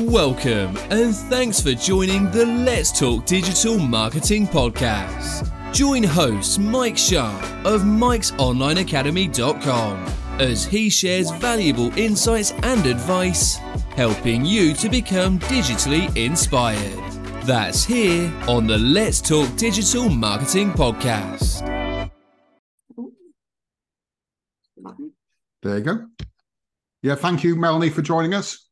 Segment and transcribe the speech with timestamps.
[0.00, 5.52] Welcome and thanks for joining the Let's Talk Digital Marketing Podcast.
[5.74, 10.06] Join host Mike Sharp of mikesonlineacademy.com
[10.40, 13.56] as he shares valuable insights and advice,
[13.94, 16.98] helping you to become digitally inspired.
[17.42, 21.60] That's here on the Let's Talk Digital Marketing Podcast.
[25.62, 26.06] There you go.
[27.02, 28.69] Yeah, thank you, Melanie, for joining us.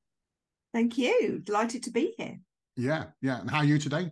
[0.79, 1.41] Thank you.
[1.41, 2.39] Delighted to be here.
[2.77, 3.41] Yeah, yeah.
[3.41, 4.09] And how are you today?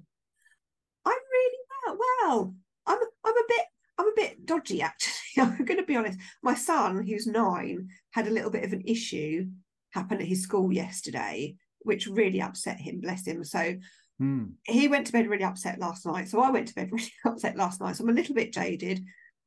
[1.05, 1.97] I'm really well.
[1.97, 2.55] Well,
[2.89, 3.67] I'm I'm a bit
[3.97, 5.13] I'm a bit dodgy actually.
[5.39, 6.19] I'm going to be honest.
[6.43, 9.47] My son, who's nine, had a little bit of an issue
[9.93, 13.01] happen at his school yesterday, which really upset him.
[13.01, 13.45] Bless him.
[13.45, 13.77] So
[14.19, 14.47] hmm.
[14.65, 16.29] he went to bed really upset last night.
[16.29, 17.95] So I went to bed really upset last night.
[17.95, 19.05] So I'm a little bit jaded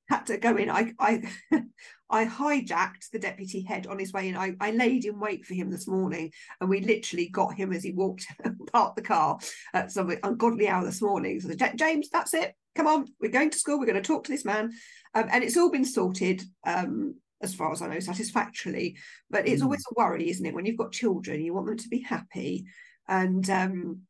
[0.09, 0.69] had to go in.
[0.69, 1.21] I I
[2.09, 4.35] I hijacked the deputy head on his way in.
[4.35, 7.83] I, I laid in wait for him this morning, and we literally got him as
[7.83, 8.25] he walked
[8.73, 9.39] parked the car
[9.73, 11.39] at some ungodly hour this morning.
[11.39, 12.55] So James, that's it.
[12.75, 13.79] Come on, we're going to school.
[13.79, 14.71] We're going to talk to this man,
[15.13, 16.43] um, and it's all been sorted.
[16.65, 18.97] Um, as far as I know, satisfactorily.
[19.29, 19.65] But it's mm.
[19.65, 20.53] always a worry, isn't it?
[20.53, 22.65] When you've got children, you want them to be happy,
[23.07, 24.01] and um,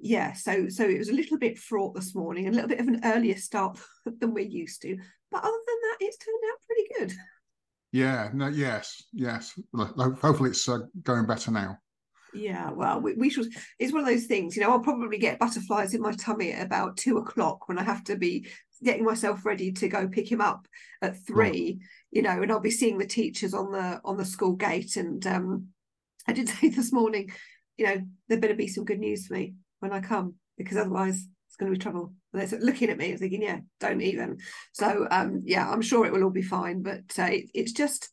[0.00, 2.88] yeah, so so it was a little bit fraught this morning, a little bit of
[2.88, 3.78] an earlier start
[4.20, 4.96] than we're used to.
[5.30, 7.18] But other than that, it's turned out pretty good.
[7.92, 8.30] Yeah.
[8.32, 8.48] No.
[8.48, 9.02] Yes.
[9.12, 9.58] Yes.
[9.74, 11.78] Hopefully, it's uh, going better now.
[12.34, 13.52] Yeah, well, we, we, should.
[13.78, 14.70] It's one of those things, you know.
[14.70, 18.16] I'll probably get butterflies in my tummy at about two o'clock when I have to
[18.16, 18.46] be
[18.84, 20.66] getting myself ready to go pick him up
[21.00, 21.80] at three.
[22.10, 24.96] You know, and I'll be seeing the teachers on the on the school gate.
[24.96, 25.68] And um,
[26.26, 27.30] I did say this morning,
[27.76, 31.26] you know, there better be some good news for me when I come because otherwise
[31.58, 32.12] going to be trouble.
[32.32, 34.38] And they're looking at me and thinking, yeah, don't even.
[34.72, 36.82] So um, yeah, I'm sure it will all be fine.
[36.82, 38.10] But uh, it, it's just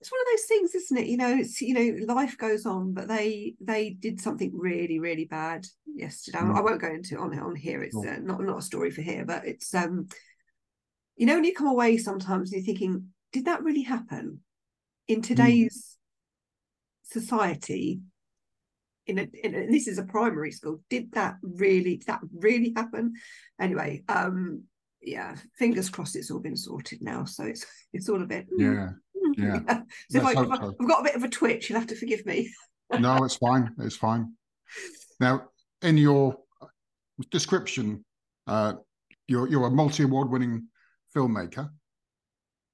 [0.00, 1.06] it's one of those things, isn't it?
[1.06, 5.26] You know, it's you know, life goes on, but they they did something really really
[5.26, 6.38] bad yesterday.
[6.38, 6.56] Mm.
[6.56, 7.82] I won't go into on on here.
[7.82, 10.08] It's uh, not not a story for here, but it's um,
[11.16, 14.40] you know, when you come away sometimes you're thinking, did that really happen
[15.06, 15.26] in mm.
[15.26, 15.96] today's
[17.06, 17.20] mm.
[17.20, 18.00] society?
[19.10, 22.72] In a, in a, this is a primary school did that really did that really
[22.76, 23.14] happen
[23.60, 24.62] anyway um
[25.02, 28.62] yeah fingers crossed it's all been sorted now so it's it's all a bit hmm.
[28.62, 28.88] yeah
[29.36, 29.82] yeah, yeah.
[30.10, 30.86] so if, I, have so.
[30.86, 32.52] got a bit of a twitch you'll have to forgive me
[33.00, 34.32] no it's fine it's fine
[35.18, 35.48] now
[35.82, 36.36] in your
[37.32, 38.04] description
[38.46, 38.74] uh
[39.26, 40.68] you're you're a multi-award winning
[41.16, 41.68] filmmaker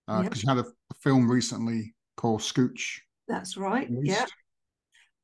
[0.06, 0.36] because uh, yep.
[0.36, 4.26] you had a, a, film recently called Scootch that's right yeah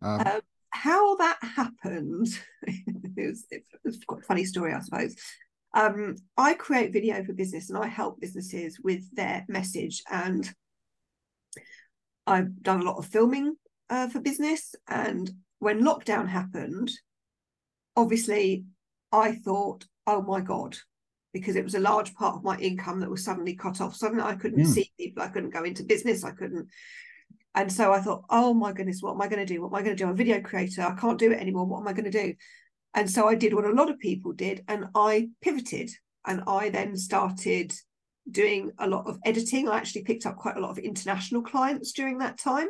[0.00, 0.40] um, um,
[0.72, 2.28] how that happened
[3.16, 3.46] it's,
[3.84, 5.14] it's quite a funny story, I suppose.
[5.74, 10.02] Um, I create video for business and I help businesses with their message.
[10.10, 10.48] And
[12.26, 13.56] I've done a lot of filming
[13.90, 14.74] uh, for business.
[14.88, 16.90] And when lockdown happened,
[17.96, 18.64] obviously
[19.10, 20.76] I thought, oh my God,
[21.32, 23.96] because it was a large part of my income that was suddenly cut off.
[23.96, 24.66] Suddenly I couldn't mm.
[24.66, 26.68] see people, I couldn't go into business, I couldn't
[27.54, 29.60] and so I thought, oh my goodness, what am I going to do?
[29.60, 30.06] What am I going to do?
[30.06, 30.82] I'm a video creator.
[30.82, 31.66] I can't do it anymore.
[31.66, 32.34] What am I going to do?
[32.94, 35.90] And so I did what a lot of people did, and I pivoted.
[36.26, 37.74] And I then started
[38.30, 39.68] doing a lot of editing.
[39.68, 42.68] I actually picked up quite a lot of international clients during that time.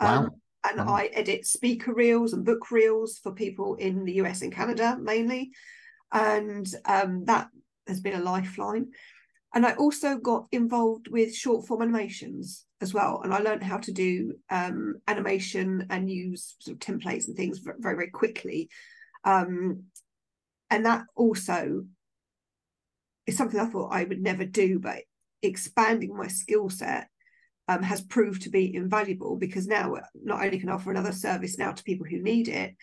[0.00, 0.24] Wow.
[0.24, 0.30] Um,
[0.68, 0.94] and wow.
[0.94, 5.52] I edit speaker reels and book reels for people in the US and Canada mainly.
[6.12, 7.48] And um, that
[7.86, 8.88] has been a lifeline.
[9.54, 13.20] And I also got involved with short form animations as well.
[13.22, 17.58] And I learned how to do um, animation and use sort of templates and things
[17.58, 18.68] very, very quickly.
[19.24, 19.84] Um,
[20.70, 21.84] and that also
[23.26, 25.02] is something I thought I would never do, but
[25.42, 27.08] expanding my skill set
[27.68, 31.58] um, has proved to be invaluable because now not only can I offer another service
[31.58, 32.74] now to people who need it,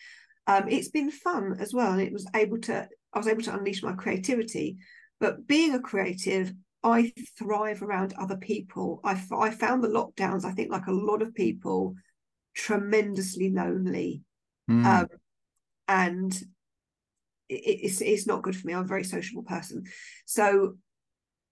[0.46, 1.92] um, it's been fun as well.
[1.92, 4.76] And it was able to, I was able to unleash my creativity.
[5.18, 6.52] But being a creative,
[6.86, 9.00] I thrive around other people.
[9.02, 11.96] I, I found the lockdowns, I think, like a lot of people,
[12.54, 14.22] tremendously lonely.
[14.70, 14.86] Mm.
[14.86, 15.08] Um,
[15.88, 16.32] and
[17.48, 18.72] it, it's, it's not good for me.
[18.72, 19.82] I'm a very sociable person.
[20.26, 20.76] So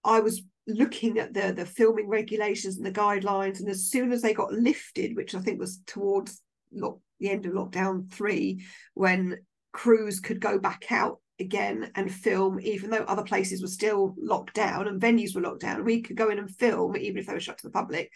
[0.05, 3.59] I was looking at the, the filming regulations and the guidelines.
[3.59, 6.41] And as soon as they got lifted, which I think was towards
[6.73, 8.65] lock, the end of lockdown three,
[8.95, 9.39] when
[9.73, 14.55] crews could go back out again and film, even though other places were still locked
[14.55, 15.85] down and venues were locked down.
[15.85, 18.13] We could go in and film, even if they were shut to the public.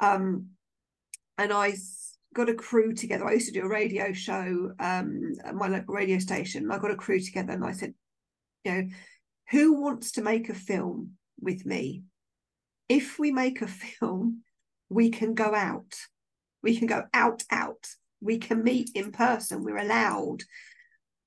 [0.00, 0.48] Um,
[1.36, 1.74] and I
[2.34, 3.26] got a crew together.
[3.26, 6.70] I used to do a radio show um, at my local radio station.
[6.70, 7.94] I got a crew together and I said,
[8.64, 8.88] you know,
[9.50, 12.02] who wants to make a film with me?
[12.88, 14.42] If we make a film,
[14.88, 15.94] we can go out.
[16.62, 17.86] We can go out, out
[18.20, 20.42] we can meet in person we're allowed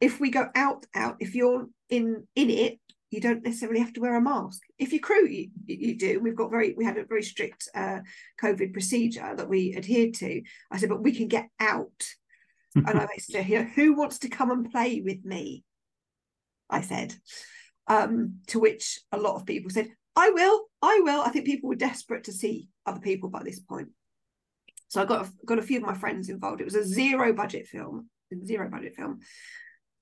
[0.01, 2.79] if we go out out if you're in in it
[3.11, 4.61] you don't necessarily have to wear a mask.
[4.79, 6.21] If you crew you, you do.
[6.21, 7.99] We've got very we had a very strict uh,
[8.41, 10.41] covid procedure that we adhered to.
[10.71, 12.03] I said but we can get out.
[12.73, 15.65] And i said you know who wants to come and play with me?
[16.69, 17.13] I said
[17.87, 21.21] um, to which a lot of people said i will i will.
[21.21, 23.89] I think people were desperate to see other people by this point.
[24.87, 26.61] So i got a, got a few of my friends involved.
[26.61, 28.09] It was a zero budget film
[28.45, 29.19] zero budget film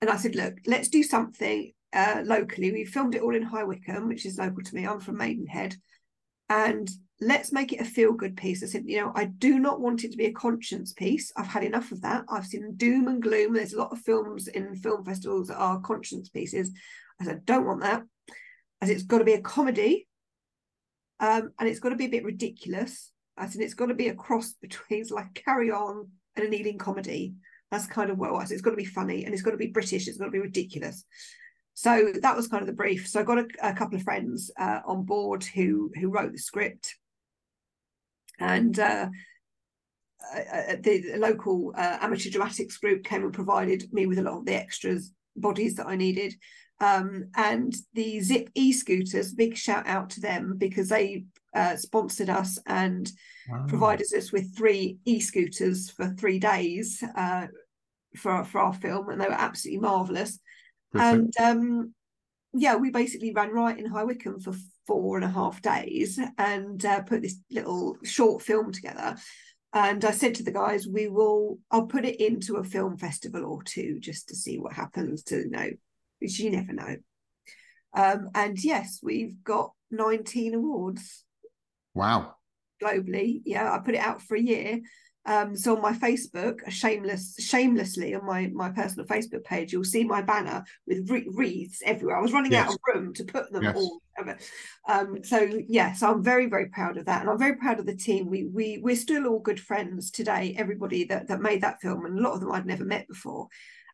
[0.02, 2.72] and I said, look, let's do something uh, locally.
[2.72, 4.86] We filmed it all in High Wycombe, which is local to me.
[4.86, 5.76] I'm from Maidenhead.
[6.50, 6.90] And
[7.22, 8.64] let's make it a feel good piece.
[8.64, 11.32] I said, you know, I do not want it to be a conscience piece.
[11.36, 12.24] I've had enough of that.
[12.30, 13.54] I've seen doom and gloom.
[13.54, 16.72] There's a lot of films in film festivals that are conscience pieces.
[17.22, 18.04] I said, don't want that.
[18.82, 20.08] As it's got to be a comedy
[21.20, 23.12] um, and it's got to be a bit ridiculous.
[23.38, 26.78] I said, it's got to be a cross between like carry on and an Ealing
[26.78, 27.34] comedy.
[27.72, 28.52] That's kind of what it was.
[28.52, 30.08] It's got to be funny and it's got to be British.
[30.08, 31.06] It's got to be ridiculous.
[31.74, 33.08] So that was kind of the brief.
[33.08, 36.38] So I got a, a couple of friends uh, on board who who wrote the
[36.38, 36.96] script,
[38.38, 39.08] and uh,
[40.36, 44.46] uh, the local uh, amateur dramatics group came and provided me with a lot of
[44.46, 46.36] the extras bodies that I needed.
[46.80, 52.58] Um, and the Zipp e-scooters, big shout out to them because they uh, sponsored us
[52.66, 53.12] and
[53.50, 53.66] wow.
[53.68, 57.48] provided us with three e-scooters for three days uh,
[58.16, 60.40] for for our film, and they were absolutely marvelous.
[60.94, 61.94] And um,
[62.54, 64.54] yeah, we basically ran right in High Wycombe for
[64.88, 69.16] four and a half days and uh, put this little short film together.
[69.72, 73.46] And I said to the guys, we will, I'll put it into a film festival
[73.46, 75.70] or two just to see what happens to you know,
[76.20, 76.98] which you never know.
[77.94, 81.26] Um, and yes, we've got 19 awards.
[81.94, 82.36] Wow.
[82.82, 83.42] Globally.
[83.46, 84.82] Yeah, I put it out for a year
[85.26, 90.04] um, so on my Facebook, shameless, shamelessly on my my personal Facebook page, you'll see
[90.04, 92.18] my banner with wreaths everywhere.
[92.18, 92.68] I was running yes.
[92.68, 93.76] out of room to put them yes.
[93.76, 94.02] all.
[94.88, 97.80] Um, so yes, yeah, so I'm very very proud of that, and I'm very proud
[97.80, 98.28] of the team.
[98.28, 100.56] We we we're still all good friends today.
[100.58, 103.50] Everybody that that made that film, and a lot of them I'd never met before.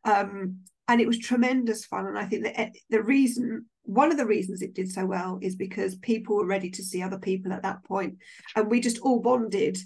[0.06, 2.08] Um, and it was tremendous fun.
[2.08, 5.40] And I think that eh, the reason, one of the reasons it did so well,
[5.42, 8.18] is because people were ready to see other people at that point,
[8.56, 9.78] and we just all bonded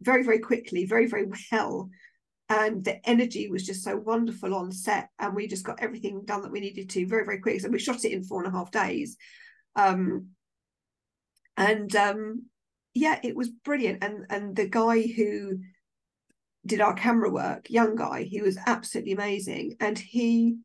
[0.00, 1.88] very, very quickly, very, very well.
[2.48, 5.08] And the energy was just so wonderful on set.
[5.18, 7.60] And we just got everything done that we needed to very, very quick.
[7.60, 9.16] So we shot it in four and a half days.
[9.74, 10.28] Um,
[11.56, 12.46] and um,
[12.94, 14.04] yeah, it was brilliant.
[14.04, 15.60] And and the guy who
[16.66, 19.76] did our camera work, young guy, he was absolutely amazing.
[19.80, 20.58] And he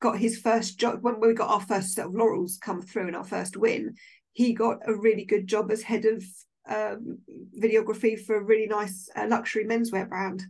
[0.00, 3.16] got his first job when we got our first set of laurels come through and
[3.16, 3.94] our first win.
[4.32, 6.22] He got a really good job as head of
[6.68, 7.18] um,
[7.58, 10.42] videography for a really nice uh, luxury menswear brand.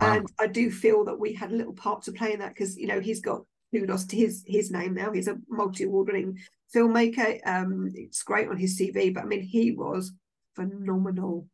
[0.00, 0.14] Wow.
[0.14, 2.76] And I do feel that we had a little part to play in that because
[2.76, 3.42] you know he's got
[3.72, 5.12] kudos to his his name now.
[5.12, 6.38] He's a multi award winning
[6.74, 7.40] filmmaker.
[7.46, 10.12] Um, it's great on his CV, but I mean he was
[10.54, 11.48] phenomenal,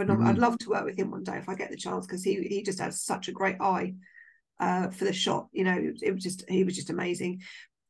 [0.00, 0.32] phenomenal.
[0.32, 0.42] Mm-hmm.
[0.42, 2.42] I'd love to work with him one day if I get the chance because he
[2.42, 3.94] he just has such a great eye
[4.58, 5.48] uh, for the shot.
[5.52, 7.40] You know, it, it was just he was just amazing.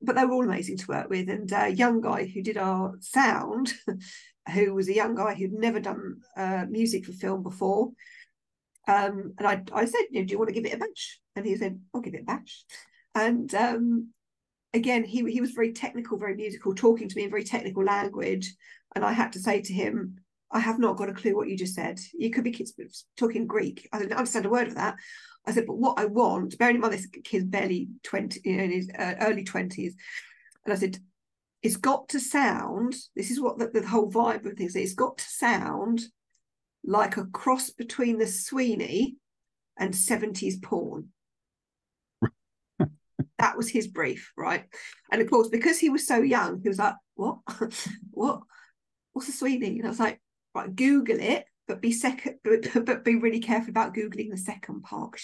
[0.02, 1.28] But they were all amazing to work with.
[1.28, 3.74] And a uh, young guy who did our sound
[4.54, 7.90] who was a young guy who'd never done uh, music for film before.
[8.88, 11.20] Um, and I, I said, do you want to give it a bash?
[11.36, 12.64] And he said, I'll give it a bash.
[13.14, 14.08] And um,
[14.72, 18.54] again, he, he was very technical, very musical, talking to me in very technical language.
[18.94, 20.16] And I had to say to him,
[20.52, 22.00] I have not got a clue what you just said.
[22.12, 22.72] You could be kids
[23.16, 23.88] talking Greek.
[23.92, 24.96] I didn't understand a word of that.
[25.46, 28.64] I said, but what I want, bearing in mind this kid's barely 20, you know,
[28.64, 29.92] in his uh, early 20s.
[30.64, 30.98] And I said,
[31.62, 34.94] it's got to sound this is what the, the whole vibe of things is, it's
[34.94, 36.02] got to sound
[36.84, 39.16] like a cross between the sweeney
[39.78, 41.08] and 70s porn
[43.38, 44.64] that was his brief right
[45.12, 47.38] and of course because he was so young he was like what
[48.10, 48.40] what
[49.12, 50.20] what's a sweeney and i was like
[50.54, 54.82] right google it but be second but, but be really careful about googling the second
[54.82, 55.20] part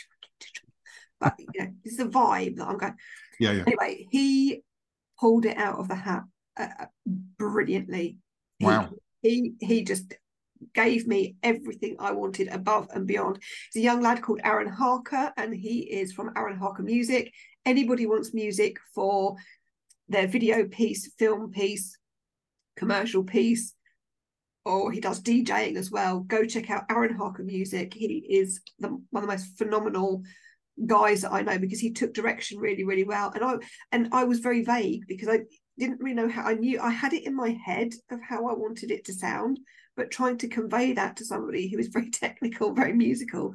[1.20, 2.94] but you know is a vibe that i'm going
[3.40, 3.64] yeah, yeah.
[3.66, 4.62] anyway he
[5.18, 6.24] pulled it out of the hat
[6.58, 6.86] uh, uh
[7.38, 8.18] brilliantly.
[8.60, 8.90] Wow.
[9.22, 10.14] He, he he just
[10.74, 13.42] gave me everything I wanted above and beyond.
[13.72, 17.32] He's a young lad called Aaron Harker, and he is from Aaron Harker Music.
[17.64, 19.36] Anybody wants music for
[20.08, 21.98] their video piece, film piece,
[22.76, 23.74] commercial piece,
[24.66, 26.20] or he does DJing as well.
[26.20, 27.94] Go check out Aaron Harker Music.
[27.94, 30.24] He is the, one of the most phenomenal
[30.84, 33.30] guys that I know because he took direction really, really well.
[33.32, 33.54] And I
[33.92, 35.40] and I was very vague because I
[35.78, 38.54] didn't really know how I knew I had it in my head of how I
[38.54, 39.60] wanted it to sound,
[39.96, 43.54] but trying to convey that to somebody who is very technical, very musical,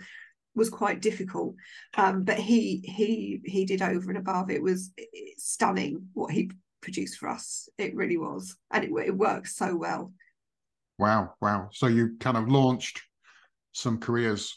[0.56, 1.56] was quite difficult.
[1.98, 4.50] Um, but he he he did over and above.
[4.50, 4.92] It was
[5.38, 6.52] stunning what he
[6.82, 7.68] produced for us.
[7.78, 10.14] It really was, and it it works so well.
[11.02, 11.70] Wow, wow!
[11.74, 13.02] So you kind of launched
[13.72, 14.56] some careers.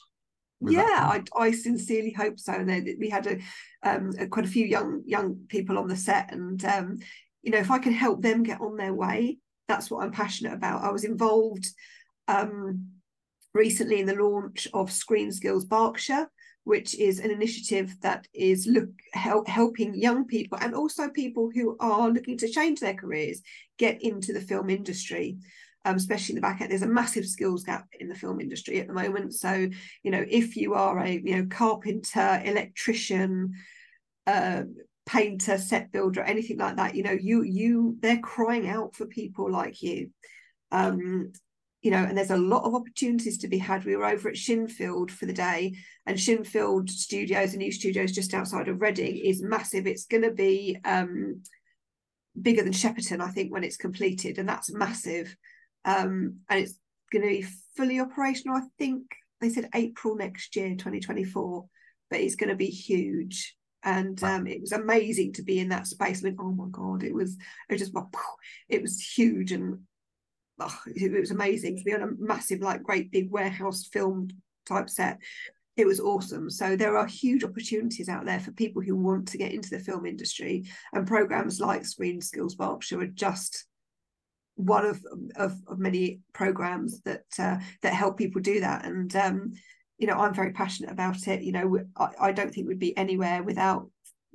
[0.61, 2.53] Yeah, I, I sincerely hope so.
[2.53, 3.39] And then we had a,
[3.83, 6.99] um, a, quite a few young young people on the set, and um,
[7.43, 10.53] you know, if I can help them get on their way, that's what I'm passionate
[10.53, 10.85] about.
[10.85, 11.67] I was involved
[12.29, 12.89] um,
[13.55, 16.29] recently in the launch of Screen Skills Berkshire,
[16.65, 21.75] which is an initiative that is look help, helping young people and also people who
[21.81, 23.41] are looking to change their careers
[23.79, 25.39] get into the film industry.
[25.87, 28.81] Um, especially in the back end, there's a massive skills gap in the film industry
[28.81, 29.35] at the moment.
[29.35, 29.69] So,
[30.03, 33.53] you know, if you are a you know carpenter, electrician,
[34.27, 34.63] uh,
[35.07, 39.51] painter, set builder, anything like that, you know, you you they're crying out for people
[39.51, 40.11] like you.
[40.73, 41.33] Um,
[41.85, 43.85] you know, and there's a lot of opportunities to be had.
[43.85, 45.77] We were over at Shinfield for the day,
[46.07, 49.87] and Shinfield Studios, a new studios just outside of Reading, is massive.
[49.87, 51.43] It's going to be um,
[52.41, 55.37] bigger than Shepperton, I think, when it's completed, and that's massive.
[55.85, 56.79] Um, and it's
[57.13, 58.57] going to be fully operational.
[58.57, 59.03] I think
[59.41, 61.65] they said April next year, 2024,
[62.11, 63.57] but it's going to be huge.
[63.83, 66.25] And um, it was amazing to be in that space.
[66.25, 67.37] I mean, oh my god, it was
[67.69, 67.95] it was just
[68.69, 69.81] it was huge and
[70.59, 74.29] oh, it was amazing to be on a massive, like, great big warehouse film
[74.67, 75.19] type set.
[75.77, 76.51] It was awesome.
[76.51, 79.81] So there are huge opportunities out there for people who want to get into the
[79.81, 83.67] film industry, and programs like Screen Skills Berkshire are just
[84.57, 85.05] one of
[85.37, 88.85] of, of many programs that uh, that help people do that.
[88.85, 89.53] And um,
[89.99, 91.43] you know, I'm very passionate about it.
[91.43, 93.89] You know, I, I don't think we'd be anywhere without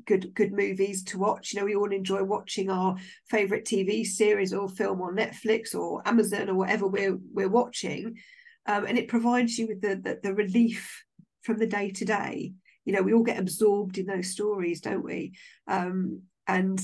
[0.06, 1.54] good good movies to watch.
[1.54, 2.96] You know, we all enjoy watching our
[3.30, 8.18] favorite TV series or film on Netflix or Amazon or whatever we're we're watching,
[8.66, 11.04] um, and it provides you with the, the, the relief
[11.42, 12.54] from the day to day.
[12.86, 15.34] You know, we all get absorbed in those stories, don't we?
[15.68, 16.82] Um, and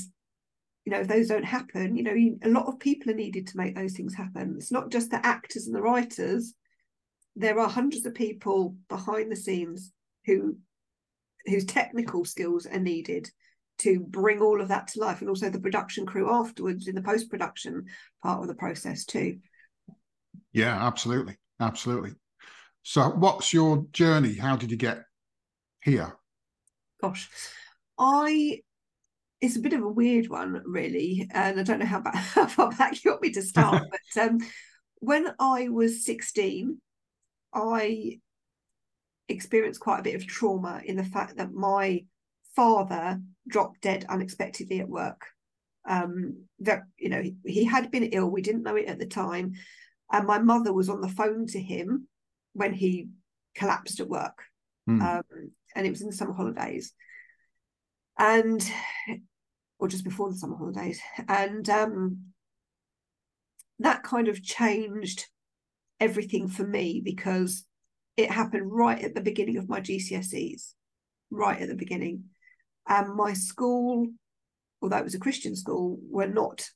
[0.85, 3.57] you know, if those don't happen, you know, a lot of people are needed to
[3.57, 4.55] make those things happen.
[4.57, 6.53] It's not just the actors and the writers.
[7.35, 9.91] There are hundreds of people behind the scenes
[10.25, 10.57] who
[11.47, 13.29] whose technical skills are needed
[13.77, 17.01] to bring all of that to life and also the production crew afterwards in the
[17.01, 17.85] post production
[18.23, 19.37] part of the process too
[20.53, 22.11] yeah absolutely absolutely
[22.83, 25.03] so what's your journey how did you get
[25.83, 26.15] here
[27.01, 27.29] gosh
[27.99, 28.59] i
[29.41, 32.47] it's a bit of a weird one really and i don't know how, back, how
[32.47, 33.83] far back you want me to start
[34.15, 34.37] but um,
[34.99, 36.79] when i was 16
[37.53, 38.19] i
[39.29, 42.03] experienced quite a bit of trauma in the fact that my
[42.55, 45.21] father dropped dead unexpectedly at work.
[45.87, 49.05] Um, that you know he, he had been ill, we didn't know it at the
[49.05, 49.53] time,
[50.11, 52.07] and my mother was on the phone to him
[52.53, 53.09] when he
[53.53, 54.39] collapsed at work,
[54.89, 54.99] mm.
[54.99, 56.91] um, and it was in the summer holidays,
[58.17, 58.69] and
[59.79, 62.19] or just before the summer holidays, and um,
[63.79, 65.25] that kind of changed
[65.99, 67.65] everything for me because
[68.17, 70.73] it happened right at the beginning of my GCSEs,
[71.29, 72.25] right at the beginning.
[72.87, 74.07] And my school,
[74.81, 76.69] although it was a Christian school, were not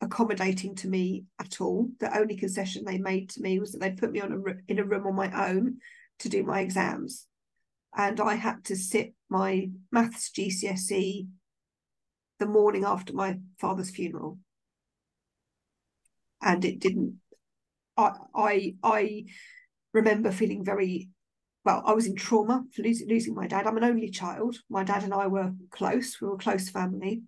[0.00, 1.88] accommodating to me at all.
[1.98, 4.78] The only concession they made to me was that they put me on a in
[4.78, 5.76] a room on my own
[6.20, 7.26] to do my exams,
[7.96, 11.28] and I had to sit my maths GCSE
[12.38, 14.38] the morning after my father's funeral,
[16.42, 17.20] and it didn't.
[17.96, 19.24] I I I
[19.92, 21.08] remember feeling very
[21.64, 23.66] well, I was in trauma for losing, losing my dad.
[23.66, 24.56] I'm an only child.
[24.70, 26.18] My dad and I were close.
[26.20, 27.22] We were a close family.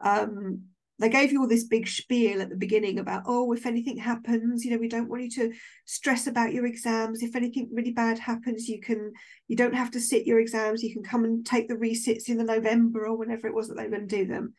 [0.00, 0.66] Um,
[0.98, 4.64] they gave you all this big spiel at the beginning about, oh, if anything happens,
[4.64, 5.52] you know, we don't want you to
[5.84, 7.22] stress about your exams.
[7.22, 9.12] If anything really bad happens, you can,
[9.46, 10.82] you don't have to sit your exams.
[10.82, 13.76] You can come and take the resits in the November or whenever it was that
[13.76, 14.54] they were going to do them.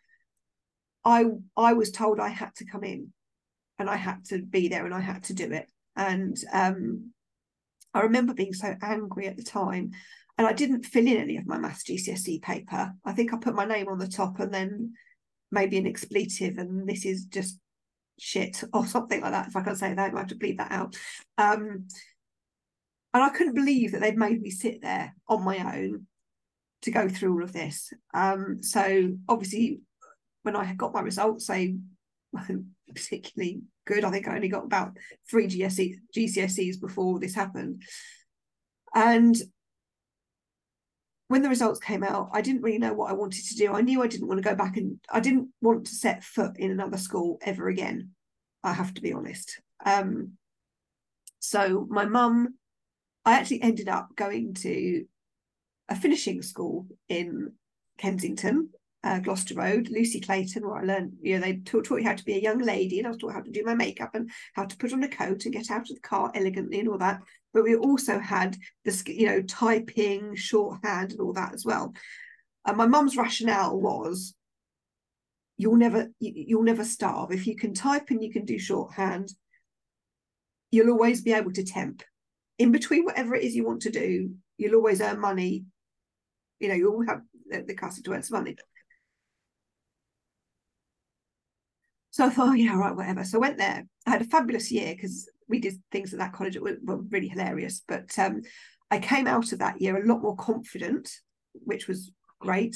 [1.03, 1.25] I,
[1.58, 3.12] I was told I had to come in,
[3.77, 5.69] and I had to be there, and I had to do it.
[5.96, 7.12] And um,
[7.93, 9.91] I remember being so angry at the time.
[10.38, 12.93] And I didn't fill in any of my maths GCSE paper.
[13.03, 14.93] I think I put my name on the top and then
[15.51, 17.60] maybe an expletive, and this is just
[18.20, 19.48] shit or something like that.
[19.48, 20.96] If I can't say that, I have to bleed that out.
[21.38, 21.88] Um,
[23.13, 26.06] and I couldn't believe that they'd made me sit there on my own
[26.84, 27.91] to go through all of this.
[28.13, 29.79] Um, so obviously,
[30.44, 31.75] when I got my results, they
[32.32, 34.06] weren't particularly good.
[34.06, 34.98] I think I only got about
[35.29, 37.84] three GSE, GCSEs before this happened.
[38.94, 39.36] And
[41.29, 43.71] when the results came out, I didn't really know what I wanted to do.
[43.71, 46.57] I knew I didn't want to go back and I didn't want to set foot
[46.57, 48.09] in another school ever again.
[48.63, 49.62] I have to be honest.
[49.86, 50.33] Um,
[51.38, 52.55] so my mum,
[53.25, 55.05] I actually ended up going to
[55.88, 57.53] a finishing school in
[58.00, 58.69] Kensington,
[59.03, 62.15] uh, Gloucester Road, Lucie Clayton, where I learned, you know, they taught, taught you how
[62.15, 64.29] to be a young lady, and I was taught how to do my makeup and
[64.56, 66.98] how to put on a coat and get out of the car elegantly and all
[66.98, 67.22] that.
[67.53, 71.94] But we also had this, you know, typing, shorthand, and all that as well.
[72.65, 74.36] And my mum's rationale was,
[75.58, 79.32] you'll never, you'll never starve if you can type and you can do shorthand.
[80.72, 82.03] You'll always be able to temp
[82.58, 84.32] in between whatever it is you want to do.
[84.58, 85.65] You'll always earn money.
[86.60, 88.56] You know, you'll have the, the capacity to earn some money.
[92.19, 93.23] So I thought, oh, yeah, right, whatever.
[93.23, 93.88] So I went there.
[94.05, 96.97] I had a fabulous year because we did things at that college that were, were
[96.97, 97.81] really hilarious.
[97.88, 98.41] But um,
[98.91, 101.09] I came out of that year a lot more confident,
[101.53, 102.11] which was
[102.41, 102.75] great.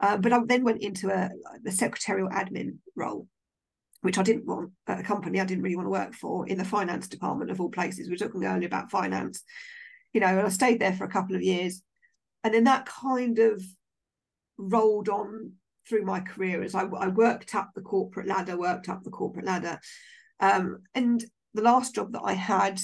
[0.00, 1.28] Uh, but I then went into a
[1.62, 3.28] the secretarial admin role,
[4.00, 6.56] which I didn't want at a company I didn't really want to work for in
[6.56, 8.06] the finance department of all places.
[8.06, 9.42] We were talking earlier about finance,
[10.14, 11.82] you know, and I stayed there for a couple of years.
[12.42, 13.62] And then that kind of
[14.56, 15.52] rolled on
[15.88, 19.46] through my career as I, I worked up the corporate ladder, worked up the corporate
[19.46, 19.80] ladder.
[20.40, 22.80] Um, and the last job that I had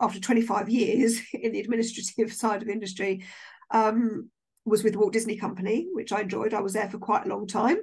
[0.00, 3.24] after 25 years in the administrative side of industry
[3.70, 4.30] um,
[4.64, 6.54] was with the Walt Disney Company, which I enjoyed.
[6.54, 7.78] I was there for quite a long time.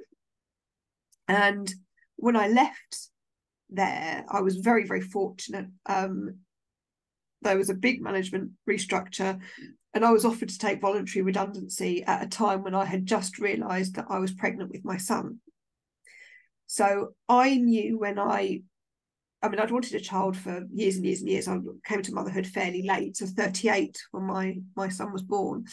[1.28, 1.72] And
[2.16, 3.08] when I left
[3.68, 5.66] there, I was very, very fortunate.
[5.86, 6.38] Um,
[7.42, 9.40] there was a big management restructure
[9.92, 13.38] and I was offered to take voluntary redundancy at a time when I had just
[13.38, 15.40] realised that I was pregnant with my son.
[16.66, 18.62] So I knew when I,
[19.42, 21.48] I mean, I'd wanted a child for years and years and years.
[21.48, 25.64] I came to motherhood fairly late, so 38 when my my son was born,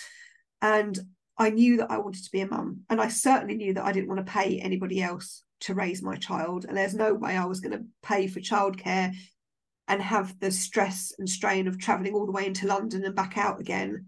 [0.61, 0.97] and
[1.37, 3.91] I knew that I wanted to be a mum, and I certainly knew that I
[3.91, 7.45] didn't want to pay anybody else to raise my child, and there's no way I
[7.45, 9.13] was going to pay for childcare
[9.87, 13.37] and have the stress and strain of traveling all the way into London and back
[13.37, 14.07] out again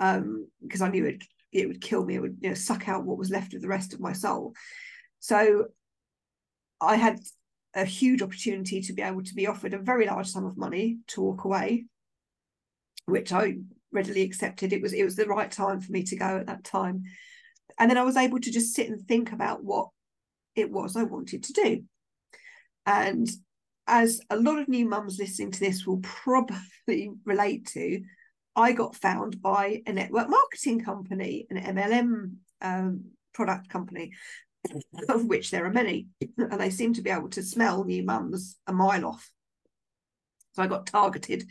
[0.00, 3.04] um because I knew it it would kill me it would you know suck out
[3.04, 4.54] what was left of the rest of my soul.
[5.20, 5.66] So
[6.80, 7.20] I had
[7.74, 10.98] a huge opportunity to be able to be offered a very large sum of money
[11.08, 11.86] to walk away
[13.06, 13.56] which I
[13.92, 14.72] readily accepted.
[14.72, 17.04] It was it was the right time for me to go at that time.
[17.78, 19.88] And then I was able to just sit and think about what
[20.54, 21.84] it was I wanted to do.
[22.86, 23.28] And
[23.86, 28.02] as a lot of new mums listening to this will probably relate to,
[28.56, 34.12] I got found by a network marketing company, an MLM um, product company,
[35.08, 38.56] of which there are many, and they seem to be able to smell new mums
[38.66, 39.30] a mile off.
[40.54, 41.44] So I got targeted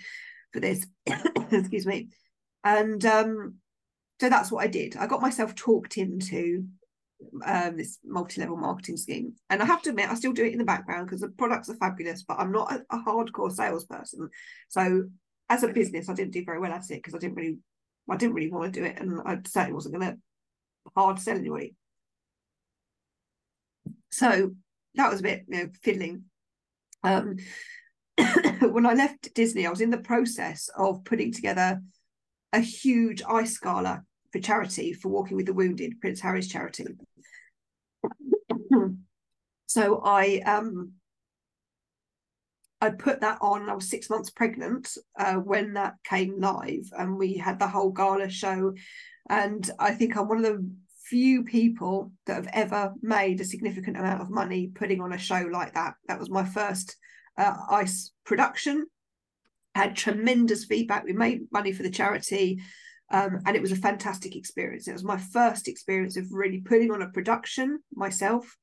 [0.54, 0.86] for this,
[1.52, 2.10] excuse me,
[2.64, 3.56] and um,
[4.22, 4.96] so that's what I did.
[4.96, 6.66] I got myself talked into
[7.46, 9.34] um, this multi-level marketing scheme.
[9.50, 11.70] And I have to admit, I still do it in the background because the products
[11.70, 14.30] are fabulous, but I'm not a, a hardcore salesperson.
[14.70, 15.10] So
[15.50, 17.58] as a business, I didn't do very well at it because I didn't really,
[18.10, 20.18] I didn't really want to do it, and I certainly wasn't going to
[20.96, 21.76] hard sell anybody.
[24.12, 24.52] So
[24.96, 26.24] that was a bit, you know, fiddling.
[27.04, 27.38] Um,
[28.62, 31.82] when I left Disney, I was in the process of putting together
[32.52, 36.88] a huge ice gala for charity for Walking with the Wounded, Prince Harry's charity.
[39.68, 40.94] so I um
[42.82, 43.70] I put that on.
[43.70, 47.92] I was six months pregnant uh, when that came live, and we had the whole
[47.92, 48.74] gala show.
[49.30, 50.70] And I think I'm one of the
[51.06, 55.48] few people that have ever made a significant amount of money putting on a show
[55.50, 55.94] like that.
[56.10, 56.98] That was my first
[57.38, 58.86] uh, ice production.
[59.76, 61.06] Had tremendous feedback.
[61.06, 62.60] We made money for the charity.
[63.14, 64.88] Um, and it was a fantastic experience.
[64.88, 68.58] It was my first experience of really putting on a production myself.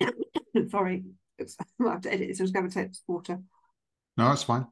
[0.68, 1.04] Sorry,
[1.40, 1.44] I
[1.88, 2.40] have to edit this.
[2.40, 3.38] I was going to take this water.
[4.16, 4.66] No, that's fine.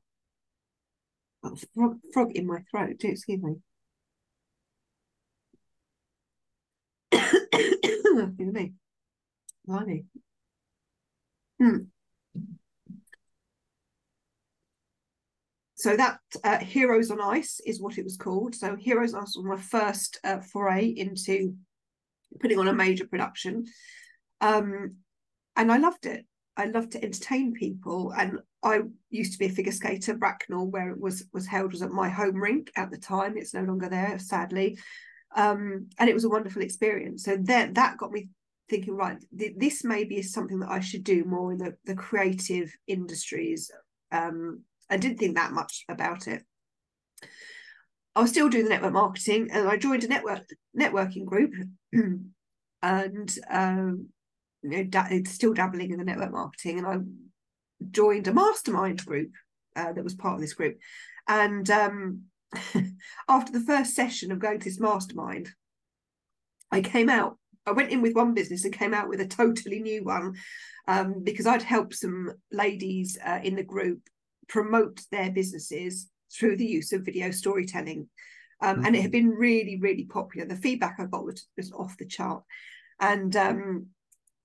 [1.72, 2.96] frog, frog in my throat.
[2.98, 3.54] Do excuse me.
[7.12, 8.72] excuse me.
[9.64, 10.06] Blimey.
[11.61, 11.76] Hmm.
[15.83, 18.55] So that uh, Heroes on Ice is what it was called.
[18.55, 21.57] So Heroes on Ice was my first uh, foray into
[22.40, 23.64] putting on a major production,
[24.40, 24.97] um,
[25.57, 26.25] and I loved it.
[26.57, 30.14] I loved to entertain people, and I used to be a figure skater.
[30.14, 33.37] Bracknell, where it was was held, was at my home rink at the time.
[33.37, 34.79] It's no longer there, sadly,
[35.35, 37.25] um, and it was a wonderful experience.
[37.25, 38.29] So that that got me
[38.71, 38.95] thinking.
[38.95, 42.73] Right, th- this maybe is something that I should do more in the the creative
[42.87, 43.68] industries.
[44.12, 46.44] Um, I didn't think that much about it.
[48.14, 50.44] I was still doing the network marketing, and I joined a network
[50.78, 51.55] networking group,
[52.83, 54.09] and um,
[54.62, 56.78] you know, da- still dabbling in the network marketing.
[56.78, 56.98] And I
[57.90, 59.31] joined a mastermind group
[59.76, 60.76] uh, that was part of this group,
[61.26, 62.24] and um,
[63.28, 65.48] after the first session of going to this mastermind,
[66.70, 67.38] I came out.
[67.64, 70.35] I went in with one business and came out with a totally new one
[70.87, 74.00] um, because I'd helped some ladies uh, in the group
[74.48, 78.09] promote their businesses through the use of video storytelling.
[78.61, 78.87] Um, mm-hmm.
[78.87, 79.28] And it had mm-hmm.
[79.28, 80.46] been really, really popular.
[80.46, 82.42] The feedback I got was, was off the chart.
[83.00, 83.87] And um,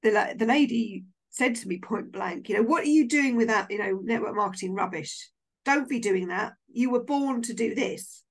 [0.03, 3.47] the, the lady said to me point blank, you know, what are you doing with
[3.49, 5.29] that, you know, network marketing rubbish?
[5.65, 6.53] Don't be doing that.
[6.71, 8.23] You were born to do this.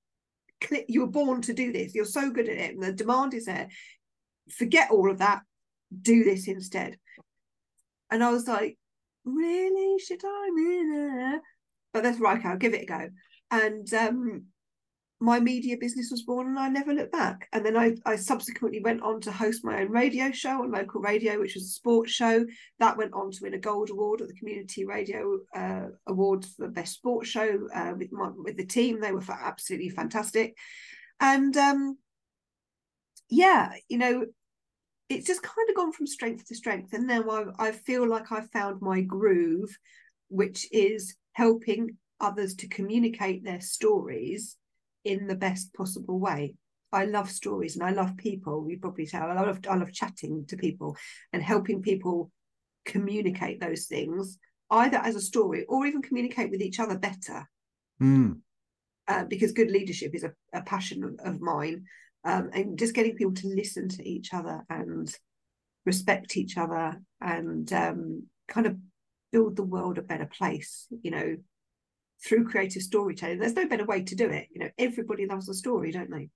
[0.88, 1.94] You were born to do this.
[1.94, 2.74] You're so good at it.
[2.74, 3.68] And the demand is there.
[4.50, 5.42] Forget all of that.
[6.02, 6.98] Do this instead.
[8.10, 8.78] And I was like,
[9.24, 9.98] really?
[9.98, 10.50] Should I?
[10.54, 11.38] Really?
[11.96, 12.44] But that's right.
[12.44, 13.08] I'll give it a go.
[13.50, 14.44] And um,
[15.18, 17.48] my media business was born and I never looked back.
[17.54, 21.00] And then I, I subsequently went on to host my own radio show on local
[21.00, 22.44] radio, which was a sports show.
[22.80, 26.66] That went on to win a gold award at the Community Radio uh, Awards for
[26.66, 29.00] the Best Sports Show uh, with, my, with the team.
[29.00, 30.54] They were absolutely fantastic.
[31.18, 31.96] And um,
[33.30, 34.26] yeah, you know,
[35.08, 36.92] it's just kind of gone from strength to strength.
[36.92, 37.22] And now
[37.58, 39.74] I, I feel like I've found my groove,
[40.28, 44.56] which is helping others to communicate their stories
[45.04, 46.54] in the best possible way.
[46.90, 48.66] I love stories and I love people.
[48.70, 50.96] You probably tell I love I love chatting to people
[51.34, 52.30] and helping people
[52.86, 54.38] communicate those things
[54.70, 57.46] either as a story or even communicate with each other better.
[58.00, 58.38] Mm.
[59.06, 61.84] Uh, because good leadership is a, a passion of, of mine,
[62.24, 65.14] um, and just getting people to listen to each other and
[65.84, 68.76] respect each other and um, kind of
[69.36, 70.86] build the world a better place.
[71.02, 71.36] You know,
[72.24, 73.38] through creative storytelling.
[73.38, 74.48] There's no better way to do it.
[74.50, 76.30] You know, everybody loves a story, don't they?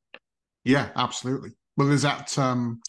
[0.64, 1.52] Yeah, absolutely.
[1.76, 2.80] Well, there's that um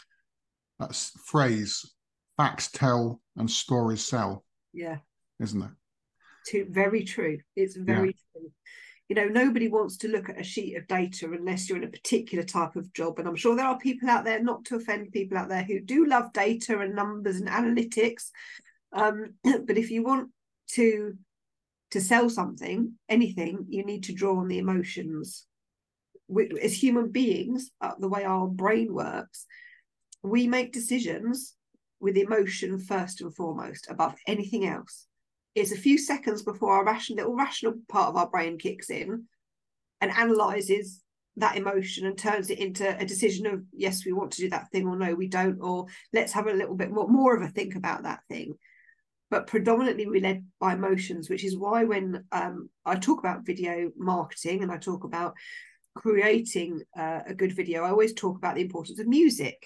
[0.79, 0.95] that
[1.25, 1.93] phrase,
[2.37, 4.43] facts tell and stories sell.
[4.73, 4.97] Yeah.
[5.39, 5.71] Isn't it?
[6.47, 7.37] Too, very true.
[7.55, 8.39] It's very yeah.
[8.41, 8.51] true.
[9.09, 11.91] You know, nobody wants to look at a sheet of data unless you're in a
[11.91, 13.19] particular type of job.
[13.19, 15.81] And I'm sure there are people out there, not to offend people out there, who
[15.81, 18.29] do love data and numbers and analytics.
[18.93, 20.29] Um, but if you want
[20.71, 21.17] to
[21.91, 25.45] to sell something, anything, you need to draw on the emotions.
[26.29, 29.45] We, as human beings, uh, the way our brain works,
[30.23, 31.55] we make decisions
[31.99, 35.07] with emotion first and foremost above anything else.
[35.53, 39.25] It's a few seconds before our rational little rational part of our brain kicks in
[39.99, 41.01] and analyzes
[41.35, 44.71] that emotion and turns it into a decision of yes, we want to do that
[44.71, 47.49] thing or no, we don't, or let's have a little bit more, more of a
[47.49, 48.55] think about that thing
[49.31, 53.89] but predominantly we're led by emotions, which is why when um, I talk about video
[53.97, 55.33] marketing and I talk about
[55.95, 59.65] creating uh, a good video, I always talk about the importance of music.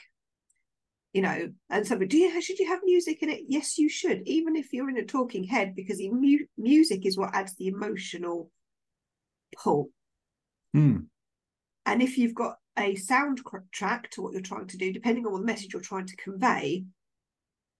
[1.13, 3.41] You know, and so, do you should you have music in it?
[3.47, 7.33] Yes, you should, even if you're in a talking head, because mu- music is what
[7.33, 8.51] adds the emotional
[9.55, 9.89] pull.
[10.75, 11.05] Mm.
[11.85, 15.43] And if you've got a soundtrack to what you're trying to do, depending on what
[15.43, 16.83] message you're trying to convey,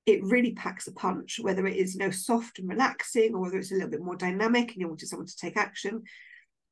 [0.06, 3.58] it really packs a punch, whether it is, you know, soft and relaxing or whether
[3.58, 6.04] it's a little bit more dynamic and you want someone to take action.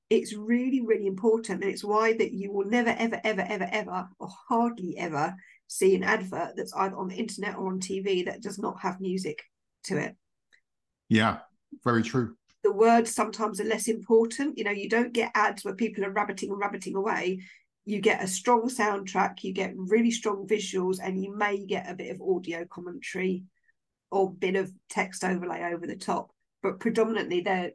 [0.10, 1.64] It's really, really important.
[1.64, 5.36] And it's why that you will never, ever, ever, ever, ever, or hardly ever
[5.68, 9.02] see an advert that's either on the internet or on TV that does not have
[9.02, 9.42] music
[9.86, 10.16] to it.
[11.10, 11.40] Yeah,
[11.84, 12.36] very true.
[12.64, 14.58] The words sometimes are less important.
[14.58, 17.42] You know, you don't get ads where people are rabbiting and rabbiting away
[17.86, 21.96] you get a strong soundtrack, you get really strong visuals, and you may get a
[21.96, 23.44] bit of audio commentary
[24.12, 26.32] or bit of text overlay over the top.
[26.62, 27.72] But predominantly, they're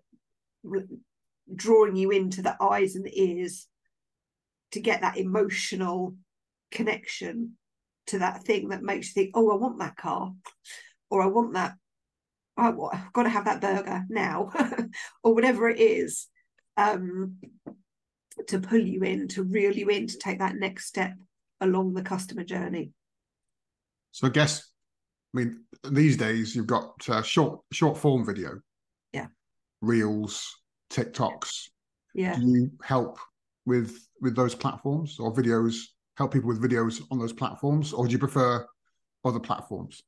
[1.55, 3.66] drawing you into the eyes and the ears
[4.73, 6.14] to get that emotional
[6.71, 7.57] connection
[8.07, 10.33] to that thing that makes you think, oh, I want that car,
[11.11, 11.75] or I want that.
[12.57, 14.51] Oh, I've got to have that burger now,
[15.23, 16.29] or whatever it is.
[16.77, 17.37] Um,
[18.46, 21.12] to pull you in, to reel you in, to take that next step
[21.61, 22.92] along the customer journey.
[24.12, 24.70] So I guess,
[25.35, 28.61] I mean, these days you've got uh, short short form video,
[29.12, 29.27] yeah,
[29.81, 30.57] reels,
[30.90, 31.68] TikToks.
[32.14, 32.37] Yeah.
[32.37, 33.18] Do you help
[33.66, 35.83] with with those platforms or videos?
[36.16, 38.66] Help people with videos on those platforms, or do you prefer
[39.24, 40.03] other platforms?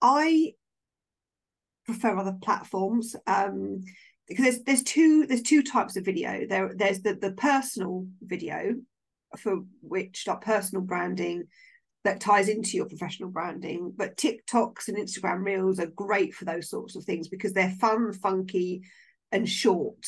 [0.00, 0.54] I
[1.84, 3.14] prefer other platforms.
[3.26, 3.82] Um,
[4.28, 6.46] because there's there's two there's two types of video.
[6.46, 8.74] There there's the the personal video
[9.38, 11.44] for which like personal branding
[12.04, 13.92] that ties into your professional branding.
[13.96, 18.12] But TikToks and Instagram Reels are great for those sorts of things because they're fun,
[18.12, 18.82] funky,
[19.32, 20.06] and short.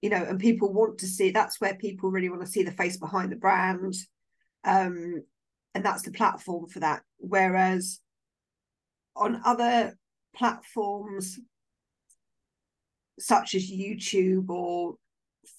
[0.00, 1.30] You know, and people want to see.
[1.30, 3.94] That's where people really want to see the face behind the brand,
[4.64, 5.22] um,
[5.74, 7.02] and that's the platform for that.
[7.18, 8.00] Whereas
[9.14, 9.96] on other
[10.34, 11.38] platforms
[13.18, 14.96] such as YouTube or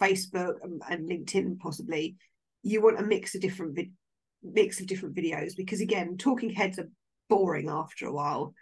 [0.01, 2.15] Facebook and, and LinkedIn possibly,
[2.63, 3.91] you want a mix of different vid-
[4.43, 6.89] mix of different videos because again, talking heads are
[7.29, 8.53] boring after a while.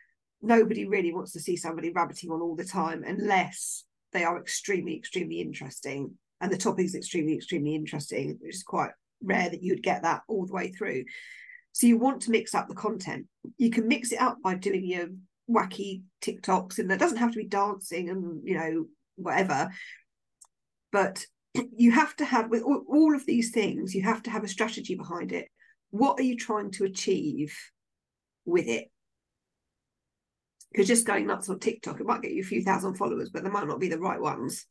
[0.41, 4.95] Nobody really wants to see somebody rabbiting on all the time unless they are extremely,
[4.95, 6.11] extremely interesting.
[6.39, 8.91] And the topic is extremely, extremely interesting, which is quite
[9.23, 11.05] rare that you'd get that all the way through.
[11.73, 13.27] So you want to mix up the content.
[13.57, 15.07] You can mix it up by doing your
[15.49, 19.69] wacky TikToks, and that doesn't have to be dancing and you know whatever.
[20.91, 21.25] But
[21.75, 24.49] you have to have with all, all of these things, you have to have a
[24.49, 25.47] strategy behind it.
[25.91, 27.55] What are you trying to achieve
[28.45, 28.89] with it?
[30.71, 33.43] Because just going nuts on TikTok, it might get you a few thousand followers, but
[33.43, 34.65] they might not be the right ones.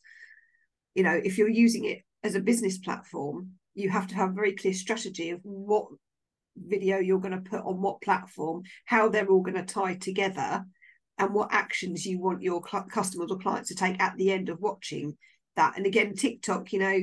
[0.95, 4.35] You know, if you're using it as a business platform, you have to have a
[4.35, 5.87] very clear strategy of what
[6.57, 10.65] video you're going to put on what platform, how they're all going to tie together,
[11.19, 14.49] and what actions you want your cl- customers or clients to take at the end
[14.49, 15.17] of watching
[15.57, 15.77] that.
[15.77, 17.01] And again, TikTok, you know,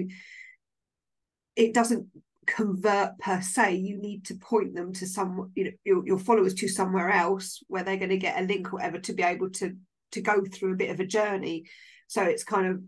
[1.56, 2.08] it doesn't
[2.48, 3.76] convert per se.
[3.76, 7.62] You need to point them to some, you know, your, your followers to somewhere else
[7.68, 9.76] where they're going to get a link or whatever to be able to
[10.14, 11.66] to go through a bit of a journey.
[12.08, 12.82] So it's kind of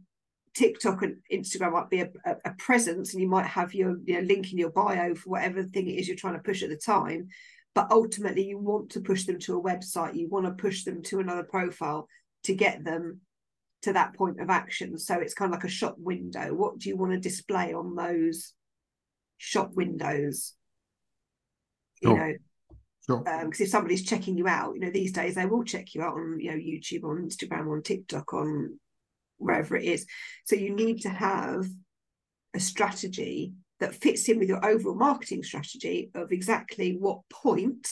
[0.55, 4.15] TikTok and Instagram might be a, a, a, presence, and you might have your you
[4.15, 6.69] know, link in your bio for whatever thing it is you're trying to push at
[6.69, 7.27] the time.
[7.75, 10.15] But ultimately, you want to push them to a website.
[10.15, 12.07] You want to push them to another profile
[12.43, 13.21] to get them
[13.83, 14.97] to that point of action.
[14.97, 16.53] So it's kind of like a shop window.
[16.53, 18.53] What do you want to display on those
[19.37, 20.53] shop windows?
[22.01, 22.33] You know,
[23.09, 23.23] Sure.
[23.23, 26.03] Because um, if somebody's checking you out, you know, these days they will check you
[26.03, 28.79] out on, you know, YouTube, on Instagram, on TikTok, on
[29.39, 30.05] wherever it is.
[30.45, 31.65] So you need to have
[32.53, 37.87] a strategy that fits in with your overall marketing strategy of exactly what point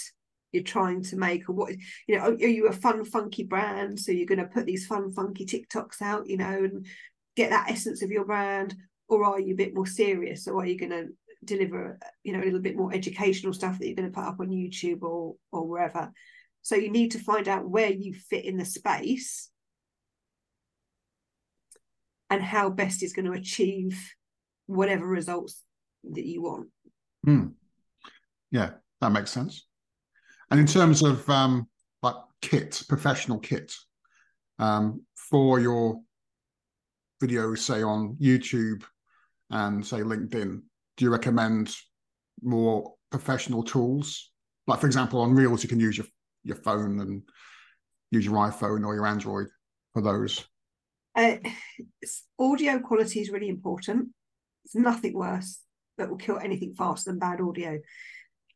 [0.52, 1.74] you're trying to make or what
[2.08, 4.00] you know are you a fun funky brand?
[4.00, 6.86] So you're going to put these fun funky tiktoks out you know and
[7.36, 8.76] get that essence of your brand
[9.08, 10.48] or are you a bit more serious?
[10.48, 11.08] Or are you going to
[11.44, 14.40] deliver you know a little bit more educational stuff that you're going to put up
[14.40, 16.12] on youtube or or wherever?
[16.62, 19.50] So you need to find out where you fit in the space
[22.30, 24.14] and how best is going to achieve
[24.66, 25.64] whatever results
[26.12, 26.68] that you want.
[27.26, 27.48] Hmm.
[28.52, 29.66] Yeah, that makes sense.
[30.52, 31.68] And in terms of um,
[32.02, 33.74] like kit, professional kit
[34.60, 36.00] um, for your
[37.22, 38.84] videos, say on YouTube
[39.50, 40.62] and say LinkedIn,
[40.98, 41.76] do you recommend
[42.42, 44.32] more professional tools?
[44.68, 46.08] Like, for example, on Reels, you can use your
[46.44, 47.24] your phone and
[48.12, 49.48] use your iPhone or your Android
[49.94, 50.46] for those.
[51.18, 51.38] Uh,
[52.40, 54.10] audio quality is really important.
[54.64, 55.60] It's nothing worse
[55.98, 57.80] that will kill anything faster than bad audio.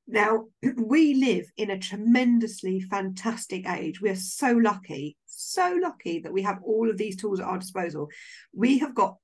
[0.07, 0.45] Now,
[0.77, 3.99] we live in a tremendously fantastic age.
[3.99, 7.57] We are so lucky, so lucky that we have all of these tools at our
[7.57, 8.09] disposal.
[8.53, 9.15] We have got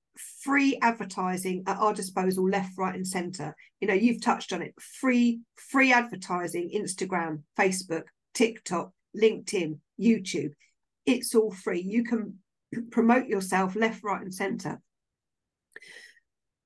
[0.42, 4.74] free advertising at our disposal left right and center you know you've touched on it
[4.82, 8.02] free free advertising instagram facebook
[8.34, 10.52] tiktok linkedin youtube
[11.06, 12.34] it's all free you can
[12.92, 14.82] promote yourself left, right, and centre.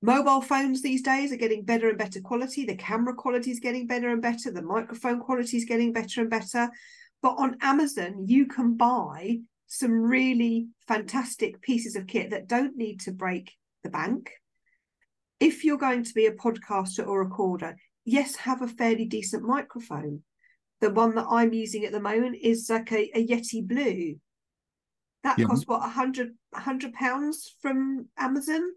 [0.01, 2.65] Mobile phones these days are getting better and better quality.
[2.65, 4.51] The camera quality is getting better and better.
[4.51, 6.69] The microphone quality is getting better and better.
[7.21, 9.37] But on Amazon, you can buy
[9.67, 13.51] some really fantastic pieces of kit that don't need to break
[13.83, 14.31] the bank.
[15.39, 19.43] If you're going to be a podcaster or a recorder, yes, have a fairly decent
[19.43, 20.23] microphone.
[20.81, 24.15] The one that I'm using at the moment is like a, a Yeti Blue.
[25.23, 25.45] That yeah.
[25.45, 28.71] costs what a hundred hundred pounds from Amazon.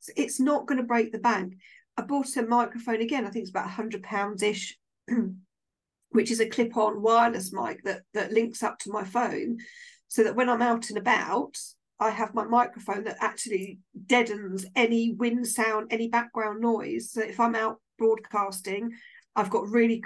[0.00, 1.54] So it's not going to break the bank.
[1.96, 3.24] I bought a microphone again.
[3.24, 4.76] I think it's about hundred pounds ish,
[6.10, 9.58] which is a clip-on wireless mic that that links up to my phone,
[10.08, 11.56] so that when I'm out and about,
[11.98, 17.10] I have my microphone that actually deadens any wind sound, any background noise.
[17.12, 18.92] So if I'm out broadcasting,
[19.36, 20.02] I've got really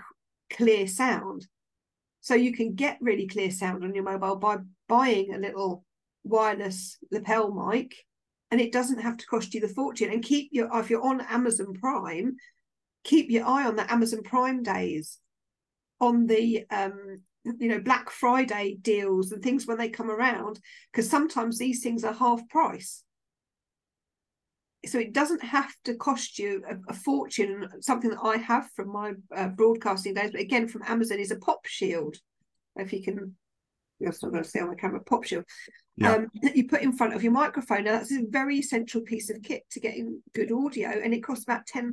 [0.50, 1.46] clear sound.
[2.20, 5.84] So you can get really clear sound on your mobile by buying a little
[6.24, 7.94] wireless lapel mic
[8.50, 10.10] and it doesn't have to cost you the fortune.
[10.10, 12.36] And keep your if you're on amazon prime
[13.04, 15.18] keep your eye on the amazon prime days
[16.00, 17.20] on the um
[17.58, 20.60] you know black friday deals and things when they come around
[20.92, 23.02] because sometimes these things are half price.
[24.86, 28.92] So it doesn't have to cost you a, a fortune something that i have from
[28.92, 32.16] my uh, broadcasting days but again from amazon is a pop shield
[32.76, 33.34] if you can
[34.00, 35.44] that's not going to see on the camera, pop shield,
[35.96, 36.12] yeah.
[36.12, 37.84] um, that you put in front of your microphone.
[37.84, 41.44] Now, that's a very essential piece of kit to getting good audio, and it costs
[41.44, 41.92] about £10.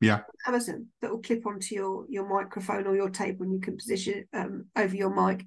[0.00, 0.20] Yeah.
[0.46, 4.18] Amazon that will clip onto your your microphone or your table and you can position
[4.18, 5.46] it um, over your mic.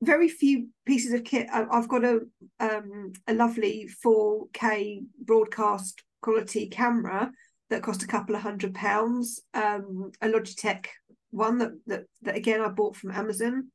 [0.00, 1.48] very few pieces of kit.
[1.52, 2.20] I, have got a
[2.60, 7.32] um, a lovely 4K broadcast quality camera
[7.70, 9.40] that cost a couple of hundred pounds.
[9.54, 10.86] Um, a Logitech
[11.30, 13.70] one that, that that again I bought from Amazon.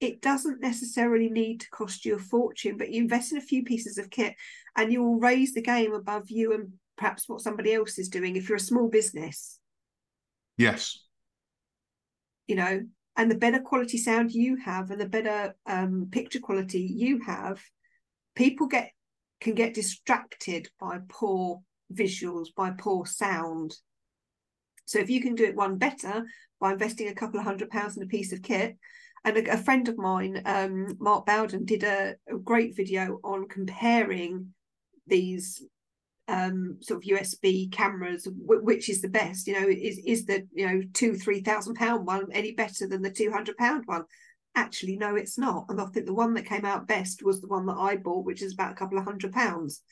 [0.00, 3.62] It doesn't necessarily need to cost you a fortune, but you invest in a few
[3.62, 4.34] pieces of kit,
[4.76, 8.36] and you will raise the game above you and perhaps what somebody else is doing.
[8.36, 9.58] If you're a small business,
[10.56, 10.98] yes,
[12.46, 12.80] you know,
[13.16, 17.60] and the better quality sound you have, and the better um, picture quality you have,
[18.34, 18.90] people get
[19.40, 21.60] can get distracted by poor
[21.92, 23.74] visuals, by poor sound.
[24.86, 26.24] So if you can do it one better
[26.60, 28.76] by investing a couple of hundred pounds in a piece of kit,
[29.24, 33.48] and a, a friend of mine, um, Mark Bowden, did a, a, great video on
[33.48, 34.54] comparing
[35.06, 35.62] these
[36.28, 39.46] um, sort of USB cameras, w- which is the best.
[39.46, 43.02] You know, is is the you know two three thousand pound one any better than
[43.02, 44.04] the two hundred pound one?
[44.54, 45.66] Actually, no, it's not.
[45.68, 48.24] And I think the one that came out best was the one that I bought,
[48.24, 49.82] which is about a couple of hundred pounds.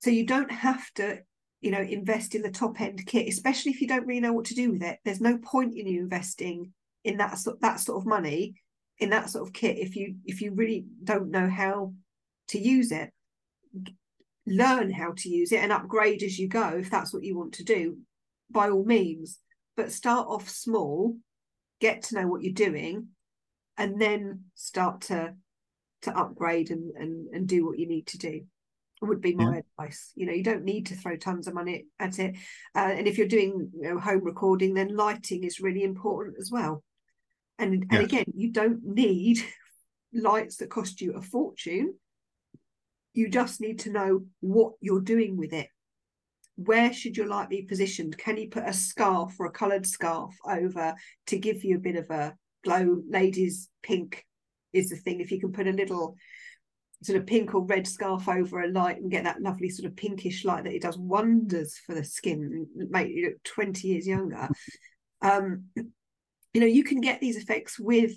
[0.00, 1.18] So you don't have to,
[1.60, 4.46] you know, invest in the top end kit, especially if you don't really know what
[4.46, 4.98] to do with it.
[5.04, 6.72] There's no point in you investing
[7.04, 8.54] in that sort that sort of money
[8.98, 11.92] in that sort of kit if you if you really don't know how
[12.48, 13.10] to use it.
[14.46, 17.54] Learn how to use it and upgrade as you go if that's what you want
[17.54, 17.98] to do,
[18.50, 19.38] by all means.
[19.76, 21.16] But start off small,
[21.80, 23.08] get to know what you're doing,
[23.76, 25.34] and then start to
[26.02, 28.42] to upgrade and and, and do what you need to do
[29.00, 29.60] would be my yeah.
[29.60, 30.12] advice.
[30.16, 32.34] You know, you don't need to throw tons of money at it.
[32.74, 36.50] Uh, and if you're doing you know, home recording, then lighting is really important as
[36.50, 36.82] well.
[37.58, 39.38] And and again, you don't need
[40.12, 41.94] lights that cost you a fortune.
[43.14, 45.68] You just need to know what you're doing with it.
[46.56, 48.18] Where should your light be positioned?
[48.18, 50.94] Can you put a scarf or a coloured scarf over
[51.26, 53.02] to give you a bit of a glow?
[53.08, 54.24] Ladies, pink
[54.72, 55.20] is the thing.
[55.20, 56.16] If you can put a little
[57.02, 59.96] sort of pink or red scarf over a light and get that lovely sort of
[59.96, 64.48] pinkish light that it does wonders for the skin make you look 20 years younger
[65.22, 65.64] um
[66.58, 68.10] you know you can get these effects with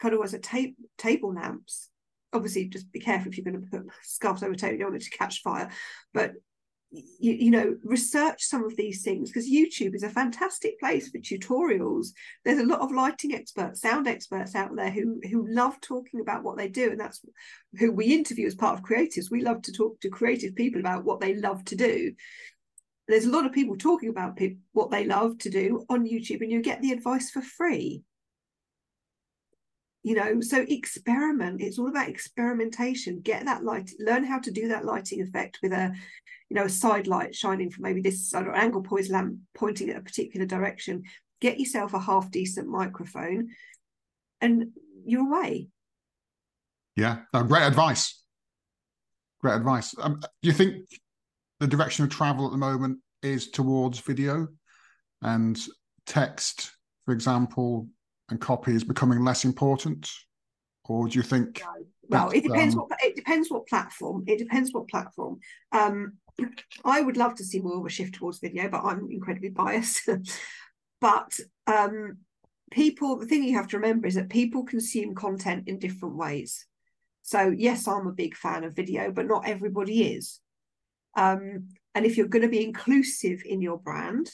[0.00, 1.90] kind of as a tape table lamps.
[2.32, 5.02] Obviously just be careful if you're going to put scarves over table you don't want
[5.02, 5.70] it to catch fire.
[6.14, 6.32] But
[6.90, 11.18] you, you know research some of these things because youtube is a fantastic place for
[11.18, 12.06] tutorials.
[12.46, 16.44] There's a lot of lighting experts sound experts out there who who love talking about
[16.44, 17.20] what they do and that's
[17.78, 19.30] who we interview as part of creatives.
[19.30, 22.14] We love to talk to creative people about what they love to do
[23.08, 24.38] there's a lot of people talking about
[24.72, 28.02] what they love to do on youtube and you get the advice for free
[30.02, 34.68] you know so experiment it's all about experimentation get that light learn how to do
[34.68, 35.92] that lighting effect with a
[36.48, 39.90] you know, a side light shining from maybe this side or angle poise lamp pointing
[39.90, 41.04] at a particular direction.
[41.40, 43.48] Get yourself a half decent microphone
[44.40, 44.68] and
[45.04, 45.68] you're away.
[46.94, 48.22] Yeah, no, great advice.
[49.40, 49.94] Great advice.
[49.98, 50.86] Um, do you think
[51.60, 54.48] the direction of travel at the moment is towards video
[55.22, 55.58] and
[56.06, 56.72] text,
[57.04, 57.88] for example,
[58.30, 60.10] and copy is becoming less important?
[60.88, 61.62] Or do you think?
[62.08, 64.24] Well, it depends um, what it depends what platform.
[64.26, 65.40] It depends what platform.
[65.72, 66.14] Um,
[66.84, 70.08] I would love to see more of a shift towards video, but I'm incredibly biased.
[71.00, 71.32] but
[71.66, 72.18] um,
[72.70, 76.66] people, the thing you have to remember is that people consume content in different ways.
[77.22, 80.40] So yes, I'm a big fan of video, but not everybody is.
[81.16, 84.30] Um, and if you're going to be inclusive in your brand,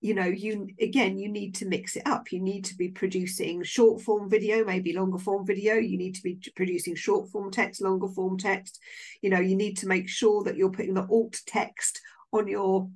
[0.00, 2.30] you know you again you need to mix it up.
[2.30, 5.74] You need to be producing short form video maybe longer form video.
[5.74, 8.78] You need to be producing short form text longer form text.
[9.22, 12.00] You know you need to make sure that you're putting the alt text
[12.32, 12.90] on your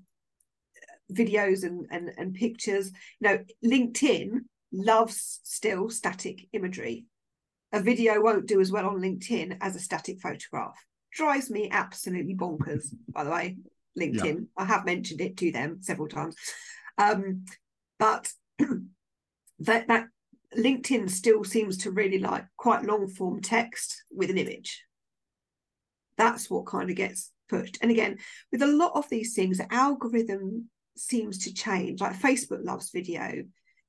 [1.11, 2.93] videos and and, and pictures.
[3.21, 4.40] You know linkedin
[4.73, 7.07] loves still static imagery.
[7.73, 10.77] A video won't do as well on linkedin as a static photograph
[11.12, 13.57] drives me absolutely bonkers by the way
[13.99, 14.40] linkedin yeah.
[14.57, 16.37] i have mentioned it to them several times
[16.99, 17.44] um,
[17.99, 18.31] but
[19.61, 20.07] that that
[20.57, 24.85] LinkedIn still seems to really like quite long form text with an image.
[26.16, 27.78] That's what kind of gets pushed.
[27.80, 28.18] And again,
[28.51, 32.01] with a lot of these things, the algorithm seems to change.
[32.01, 33.45] Like Facebook loves video,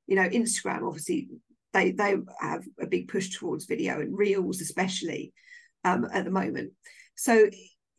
[0.07, 1.29] you know, Instagram obviously
[1.73, 5.33] they they have a big push towards video and reels especially
[5.83, 6.73] um, at the moment.
[7.15, 7.49] So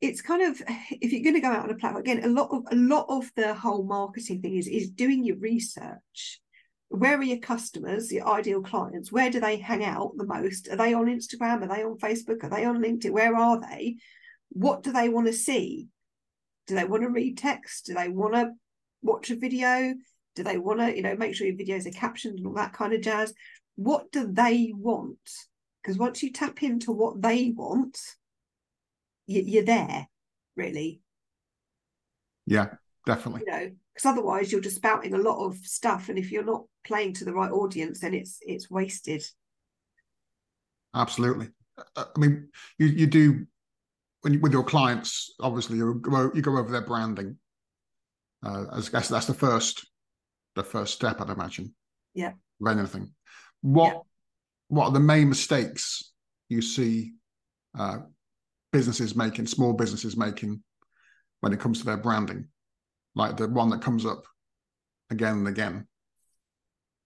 [0.03, 0.61] it's kind of
[0.91, 3.07] if you're going to go out on a platform again a lot of a lot
[3.09, 6.41] of the whole marketing thing is is doing your research.
[6.89, 9.11] Where are your customers your ideal clients?
[9.11, 10.69] Where do they hang out the most?
[10.69, 11.63] Are they on instagram?
[11.63, 12.45] Are they on facebook?
[12.45, 13.13] Are they on linkedin?
[13.13, 13.97] Where are they?
[14.51, 15.89] What do they want to see?
[16.67, 17.87] Do they want to read text?
[17.87, 18.51] Do they want to
[19.03, 19.95] watch a video?
[20.35, 22.73] Do they want to you know make sure your videos are captioned and all that
[22.73, 23.33] kind of jazz?
[23.77, 25.17] What do they want?
[25.83, 27.99] Because once you tap into what they want,
[29.41, 30.07] you're there,
[30.57, 31.01] really.
[32.47, 32.75] Yeah,
[33.07, 33.43] definitely.
[33.47, 36.65] You know, because otherwise you're just spouting a lot of stuff, and if you're not
[36.85, 39.25] playing to the right audience, then it's it's wasted.
[40.95, 41.49] Absolutely.
[41.97, 43.47] Uh, I mean, you you do
[44.23, 45.35] when you, with your clients.
[45.41, 47.37] Obviously, you go you go over their branding.
[48.45, 49.87] Uh, I guess that's the first
[50.55, 51.75] the first step, I'd imagine.
[52.15, 52.33] Yeah.
[52.61, 53.13] Of anything.
[53.63, 54.01] What yeah.
[54.69, 56.13] what are the main mistakes
[56.49, 57.13] you see
[57.79, 57.99] uh,
[58.73, 60.63] businesses making, small businesses making,
[61.41, 62.49] when it comes to their branding?
[63.15, 64.25] Like the one that comes up
[65.11, 65.87] again and again.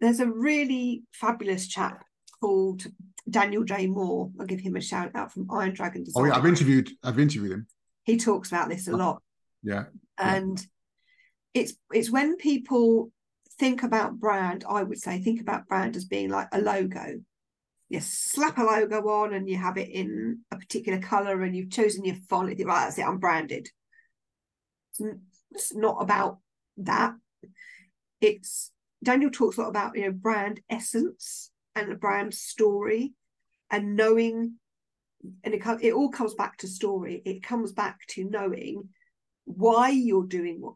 [0.00, 2.04] There's a really fabulous chap
[2.40, 2.86] called
[3.28, 3.86] Daniel J.
[3.86, 4.30] Moore.
[4.38, 6.22] I'll give him a shout out from Iron Dragon Design.
[6.22, 7.66] Oh yeah, I've interviewed I've interviewed him.
[8.04, 9.22] He talks about this a oh, lot.
[9.62, 9.84] Yeah.
[10.18, 10.58] And
[11.54, 11.62] yeah.
[11.62, 13.10] it's it's when people
[13.58, 17.20] think about brand, I would say think about brand as being like a logo.
[17.88, 21.70] You slap a logo on and you have it in a particular color and you've
[21.70, 22.48] chosen your font.
[22.48, 23.68] Right, that's it, I'm branded.
[24.90, 25.20] It's,
[25.52, 26.38] it's not about
[26.78, 27.14] that.
[28.20, 28.72] It's
[29.04, 33.12] Daniel talks a lot about you know brand essence and a brand story
[33.70, 34.54] and knowing
[35.44, 38.88] and it, it all comes back to story it comes back to knowing
[39.44, 40.74] why you're doing what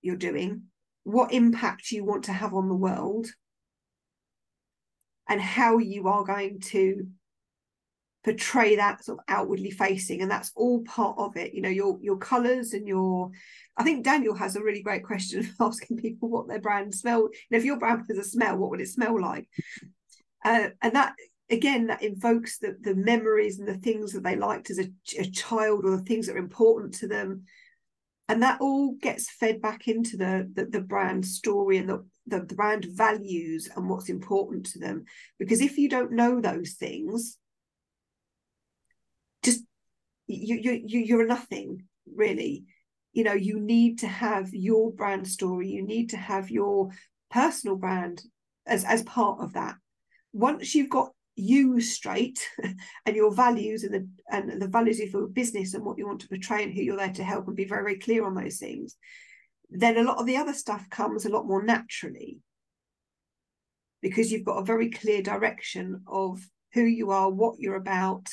[0.00, 0.62] you're doing
[1.04, 3.26] what impact you want to have on the world
[5.30, 7.06] and how you are going to
[8.22, 11.54] portray that sort of outwardly facing and that's all part of it.
[11.54, 13.30] You know your your colors and your
[13.78, 17.64] i think daniel has a really great question asking people what their brand smell if
[17.64, 19.48] your brand has a smell what would it smell like?
[20.44, 21.14] Uh, and that
[21.50, 25.24] again that invokes the the memories and the things that they liked as a, a
[25.30, 27.44] child or the things that are important to them.
[28.28, 32.40] And that all gets fed back into the, the, the brand story and the, the,
[32.40, 35.04] brand values and what's important to them.
[35.38, 37.36] Because if you don't know those things
[39.42, 39.64] just
[40.26, 42.64] you you, you you're nothing really.
[43.12, 45.68] You know you need to have your brand story.
[45.68, 46.90] You need to have your
[47.30, 48.22] personal brand
[48.66, 49.76] as as part of that.
[50.32, 52.46] Once you've got you straight
[53.06, 56.20] and your values and the and the values of your business and what you want
[56.20, 58.58] to portray and who you're there to help and be very very clear on those
[58.58, 58.96] things
[59.70, 62.38] then a lot of the other stuff comes a lot more naturally
[64.02, 66.40] because you've got a very clear direction of
[66.72, 68.28] who you are what you're about.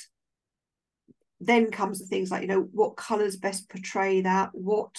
[1.40, 4.96] Then comes the things like you know what colors best portray that what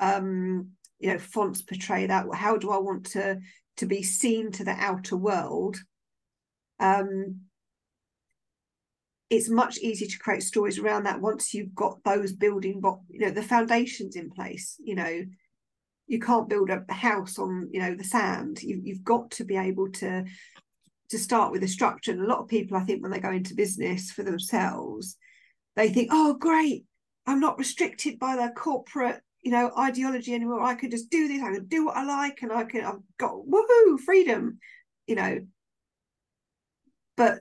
[0.00, 3.38] um you know fonts portray that how do i want to
[3.76, 5.76] to be seen to the outer world?
[6.80, 7.42] Um,
[9.30, 13.20] it's much easier to create stories around that once you've got those building but you
[13.20, 15.24] know the foundations in place you know
[16.06, 18.62] you can't build a house on you know the sand.
[18.62, 20.24] You, you've got to be able to
[21.10, 22.12] to start with a structure.
[22.12, 25.16] And a lot of people i think when they go into business for themselves
[25.76, 26.84] they think oh great
[27.26, 30.62] i'm not restricted by the corporate you know ideology anymore.
[30.62, 31.42] I can just do this.
[31.42, 34.58] I can do what i like and i can i've got woohoo freedom
[35.06, 35.40] you know.
[37.16, 37.40] But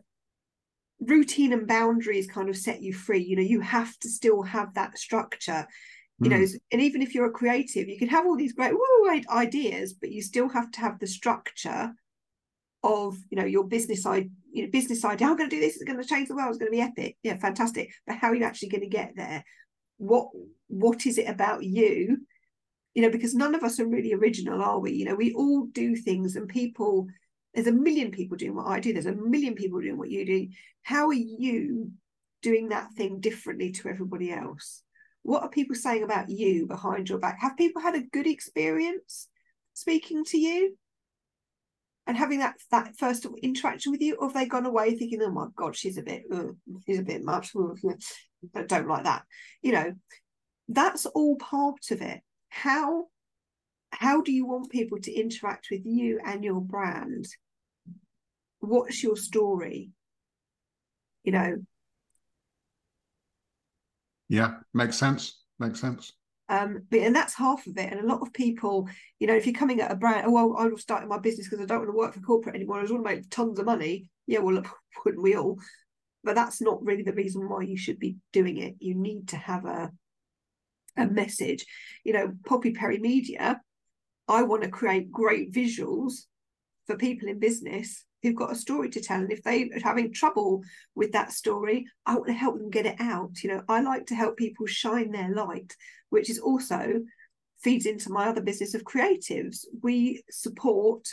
[1.00, 3.24] routine and boundaries kind of set you free.
[3.24, 5.66] You know you have to still have that structure
[6.20, 6.40] you mm.
[6.40, 9.94] know and even if you're a creative you can have all these great woo, ideas
[9.94, 11.94] but you still have to have the structure
[12.84, 15.76] of you know your business side you know business idea i'm going to do this
[15.76, 18.30] it's going to change the world it's going to be epic yeah fantastic but how
[18.30, 19.44] are you actually going to get there
[19.98, 20.28] what
[20.68, 22.18] what is it about you
[22.94, 25.66] you know because none of us are really original are we you know we all
[25.68, 27.08] do things and people
[27.54, 28.94] there's a million people doing what I do.
[28.94, 30.48] There's a million people doing what you do.
[30.82, 31.92] How are you
[32.42, 34.83] doing that thing differently to everybody else?
[35.24, 37.40] What are people saying about you behind your back?
[37.42, 39.28] Have people had a good experience
[39.74, 40.78] speaking to you
[42.06, 45.32] and having that that first interaction with you, or have they gone away thinking, "Oh
[45.32, 46.24] my God, she's a bit,
[46.86, 47.54] she's a bit much,"
[48.54, 49.24] but don't like that.
[49.62, 49.94] You know,
[50.68, 52.22] that's all part of it.
[52.50, 53.08] How
[53.94, 57.28] how do you want people to interact with you and your brand
[58.60, 59.92] what's your story
[61.24, 61.56] you know
[64.34, 66.12] yeah makes sense makes sense.
[66.50, 69.46] Um but and that's half of it and a lot of people you know if
[69.46, 71.90] you're coming at a brand oh well i'm starting my business because i don't want
[71.90, 74.62] to work for corporate anymore i just want to make tons of money yeah well
[75.06, 75.58] wouldn't we all?
[76.24, 78.76] But that's not really the reason why you should be doing it.
[78.80, 79.92] You need to have a
[80.96, 81.66] a message.
[82.04, 83.62] You know poppy perry media
[84.28, 86.26] I want to create great visuals
[86.88, 89.20] for people in business who've got a story to tell.
[89.20, 90.64] And if they are having trouble
[90.96, 93.44] with that story, I want to help them get it out.
[93.44, 95.76] You know, I like to help people shine their light,
[96.10, 97.04] which is also
[97.62, 99.66] feeds into my other business of creatives.
[99.82, 101.08] We support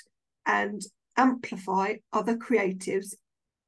[0.46, 0.80] and
[1.16, 3.14] amplify other creatives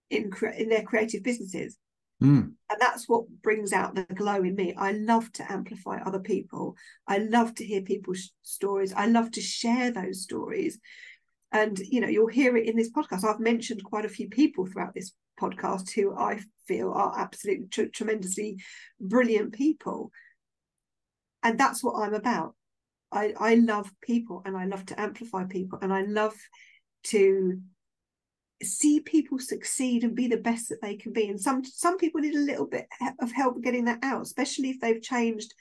[0.08, 1.76] in in their creative businesses.
[2.22, 2.52] Mm.
[2.70, 4.74] And that's what brings out the glow in me.
[4.78, 6.76] I love to amplify other people.
[7.08, 8.92] I love to hear people's stories.
[8.92, 10.78] I love to share those stories.
[11.52, 13.24] And, you know, you'll hear it in this podcast.
[13.24, 17.90] I've mentioned quite a few people throughout this podcast who I feel are absolutely tr-
[17.92, 18.58] tremendously
[19.00, 20.10] brilliant people.
[21.42, 22.54] And that's what I'm about.
[23.10, 26.34] I, I love people and I love to amplify people and I love
[27.04, 27.60] to
[28.62, 32.20] see people succeed and be the best that they can be and some some people
[32.20, 32.86] need a little bit
[33.20, 35.52] of help getting that out especially if they've changed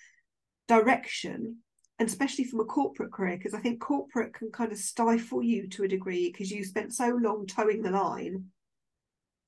[0.68, 1.58] direction
[2.02, 5.68] and especially from a corporate career because i think corporate can kind of stifle you
[5.68, 8.46] to a degree because you spent so long towing the line.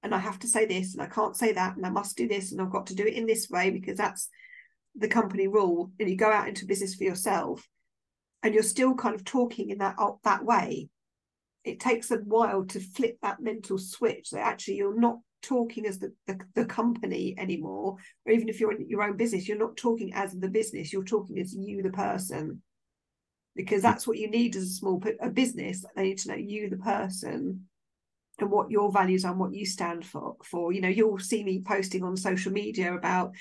[0.04, 2.28] And i have to say this and i can't say that and i must do
[2.28, 4.30] this and i've got to do it in this way because that's
[4.96, 7.68] the company rule and you go out into business for yourself
[8.44, 10.90] and you're still kind of talking in that that way.
[11.64, 16.00] It takes a while to flip that mental switch that actually you're not talking as
[16.00, 19.78] the, the, the, company anymore or even if you're in your own business you're not
[19.78, 22.62] talking as the business you're talking as you the person.
[23.56, 25.86] Because that's what you need as a small a business.
[25.96, 27.68] They need to know you the person
[28.40, 30.74] and what your values are and what you stand for for.
[30.74, 33.34] You know you'll see me posting on social media about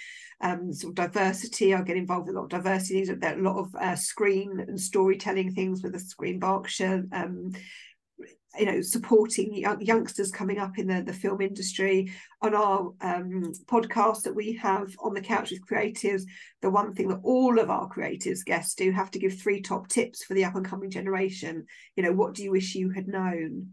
[0.43, 1.75] um sort of diversity.
[1.75, 3.11] I get involved with a lot of diversity.
[3.11, 7.53] A lot of uh, screen and storytelling things with the screen berkshire um
[8.59, 12.13] you know supporting young, youngsters coming up in the, the film industry.
[12.43, 16.25] On our um, podcast that we have on the couch with creatives
[16.61, 19.87] the one thing that all of our creatives guests do have to give three top
[19.89, 21.67] tips for the up and coming generation.
[21.95, 23.69] You know what do you wish you had known?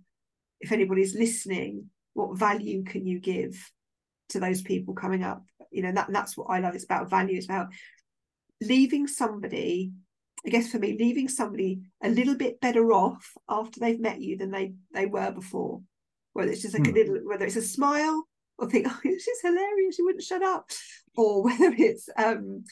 [0.61, 3.71] If anybody's listening what value can you give
[4.29, 5.43] to those people coming up?
[5.71, 6.75] You know that that's what i love.
[6.75, 7.37] It's about value.
[7.37, 7.69] It's about
[8.61, 9.91] leaving somebody
[10.45, 14.37] I guess for me, leaving somebody a little bit better off after they've met you
[14.37, 15.81] than they they were before.
[16.33, 16.93] Whether it's just like hmm.
[16.93, 18.23] a little, whether it's a smile
[18.57, 20.69] or think, oh, she's hilarious, she wouldn't shut up,
[21.17, 22.63] or whether it's, um,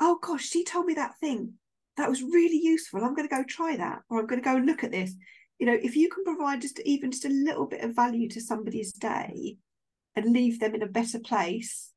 [0.00, 1.54] oh gosh, she told me that thing
[1.96, 3.02] that was really useful.
[3.02, 5.14] I'm going to go try that, or I'm going to go look at this.
[5.58, 8.40] You know, if you can provide just even just a little bit of value to
[8.40, 9.56] somebody's day
[10.14, 11.92] and leave them in a better place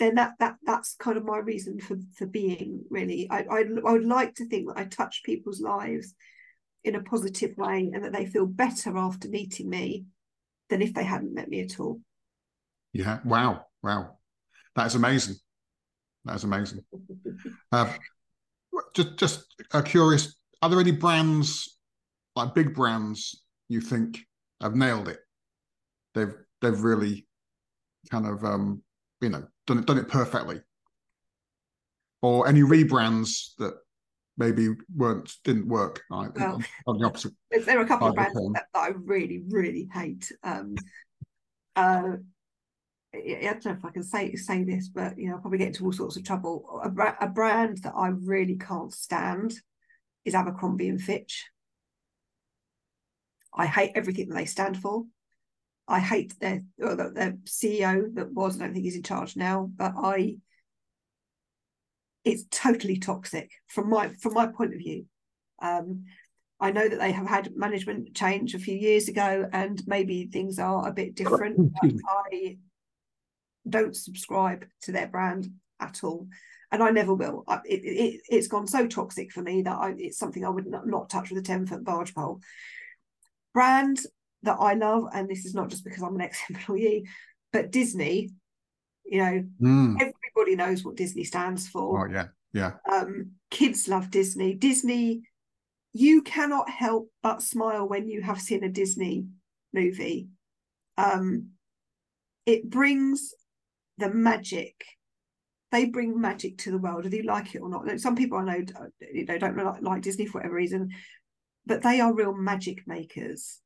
[0.00, 3.28] then that that that's kind of my reason for for being really.
[3.30, 6.14] I, I, I would like to think that I touch people's lives
[6.82, 10.06] in a positive way and that they feel better after meeting me
[10.70, 12.00] than if they hadn't met me at all.
[12.94, 13.18] Yeah.
[13.24, 13.66] Wow.
[13.82, 14.16] Wow.
[14.74, 15.36] That is amazing.
[16.24, 16.80] That is amazing.
[17.70, 17.92] Uh,
[18.94, 21.78] just just uh, curious are there any brands
[22.36, 24.20] like big brands you think
[24.62, 25.18] have nailed it?
[26.14, 27.26] They've they've really
[28.10, 28.82] kind of um
[29.20, 30.60] you know done it done it perfectly
[32.22, 33.74] or any rebrands that
[34.36, 38.34] maybe weren't didn't work well, on, on, the opposite there are a couple of brands
[38.34, 40.74] that, that, i really really hate um
[41.76, 42.16] uh
[43.12, 45.68] I don't know if I can say say this, but you know, I'll probably get
[45.68, 46.80] into all sorts of trouble.
[46.84, 49.52] A, a brand that I really can't stand
[50.24, 51.46] is Abercrombie and Fitch.
[53.52, 55.04] I hate everything that they stand for.
[55.88, 58.56] I hate their their CEO that was.
[58.56, 60.36] I don't think he's in charge now, but I.
[62.24, 65.06] It's totally toxic from my from my point of view.
[65.60, 66.04] Um,
[66.60, 70.58] I know that they have had management change a few years ago, and maybe things
[70.58, 71.72] are a bit different.
[72.06, 72.58] I
[73.68, 75.50] don't subscribe to their brand
[75.80, 76.28] at all,
[76.70, 77.44] and I never will.
[77.64, 80.86] It, it, it's gone so toxic for me that I, it's something I would not,
[80.86, 82.40] not touch with a ten foot barge pole.
[83.54, 83.98] Brand
[84.42, 87.06] that I love, and this is not just because I'm an ex-employee,
[87.52, 88.30] but Disney,
[89.04, 89.94] you know, mm.
[89.94, 92.06] everybody knows what Disney stands for.
[92.06, 92.72] Oh yeah, yeah.
[92.90, 94.54] Um, kids love Disney.
[94.54, 95.22] Disney,
[95.92, 99.26] you cannot help but smile when you have seen a Disney
[99.72, 100.28] movie.
[100.96, 101.50] Um,
[102.46, 103.34] it brings
[103.98, 104.84] the magic.
[105.72, 108.00] They bring magic to the world, whether you like it or not.
[108.00, 108.64] Some people I know,
[109.12, 110.90] you know, don't like Disney for whatever reason,
[111.64, 113.60] but they are real magic makers.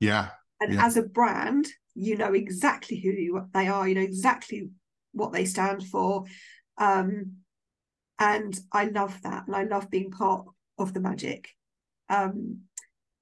[0.00, 0.28] Yeah.
[0.60, 0.86] And yeah.
[0.86, 4.70] as a brand, you know exactly who you, they are, you know exactly
[5.12, 6.24] what they stand for.
[6.78, 7.36] Um,
[8.18, 9.46] and I love that.
[9.46, 10.46] And I love being part
[10.78, 11.50] of the magic.
[12.08, 12.60] Um,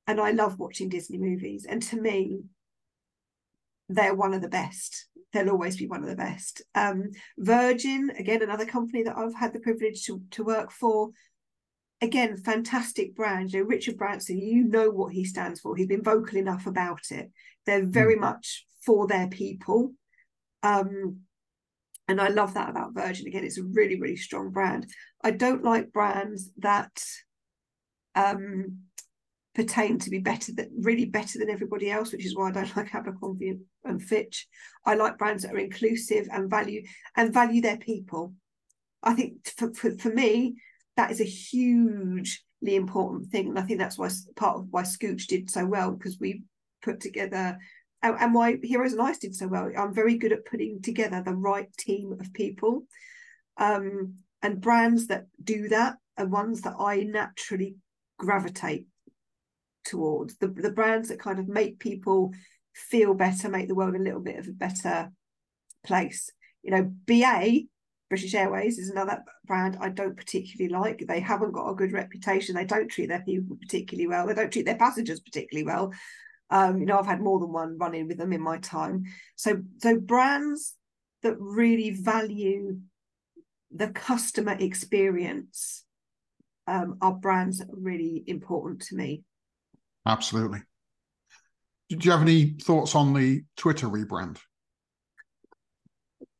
[0.06, 1.66] and I love watching Disney movies.
[1.68, 2.42] And to me,
[3.88, 5.06] they're one of the best.
[5.32, 6.62] They'll always be one of the best.
[6.74, 11.10] Um, Virgin, again, another company that I've had the privilege to, to work for,
[12.04, 13.52] again, fantastic brand.
[13.52, 15.74] You know, Richard Branson, you know what he stands for.
[15.74, 17.30] He's been vocal enough about it.
[17.66, 18.20] They're very mm.
[18.20, 19.92] much for their people.
[20.62, 21.20] Um,
[22.06, 23.26] and I love that about Virgin.
[23.26, 24.86] Again, it's a really, really strong brand.
[25.22, 27.02] I don't like brands that
[28.14, 28.80] um,
[29.54, 32.76] pertain to be better than really better than everybody else, which is why I don't
[32.76, 34.46] like Abercrombie and Fitch.
[34.84, 36.82] I like brands that are inclusive and value
[37.16, 38.34] and value their people.
[39.02, 40.56] I think for, for, for me,
[40.96, 43.48] that is a hugely important thing.
[43.48, 46.42] And I think that's why part of why Scootch did so well, because we
[46.82, 47.58] put together
[48.04, 49.70] and, and why Heroes and Ice did so well.
[49.76, 52.84] I'm very good at putting together the right team of people.
[53.56, 57.76] Um, and brands that do that are ones that I naturally
[58.18, 58.86] gravitate
[59.84, 60.36] towards.
[60.36, 62.32] The, the brands that kind of make people
[62.74, 65.10] feel better, make the world a little bit of a better
[65.84, 66.30] place.
[66.62, 67.62] You know, BA,
[68.14, 71.04] British Airways, is another brand I don't particularly like.
[71.04, 72.54] They haven't got a good reputation.
[72.54, 74.28] They don't treat their people particularly well.
[74.28, 75.92] They don't treat their passengers particularly well.
[76.48, 79.02] Um, you know, I've had more than one run in with them in my time.
[79.34, 80.76] So, so brands
[81.22, 82.78] that really value
[83.72, 85.84] the customer experience
[86.68, 89.24] um, are brands that are really important to me.
[90.06, 90.60] Absolutely.
[91.90, 94.38] Do you have any thoughts on the Twitter rebrand?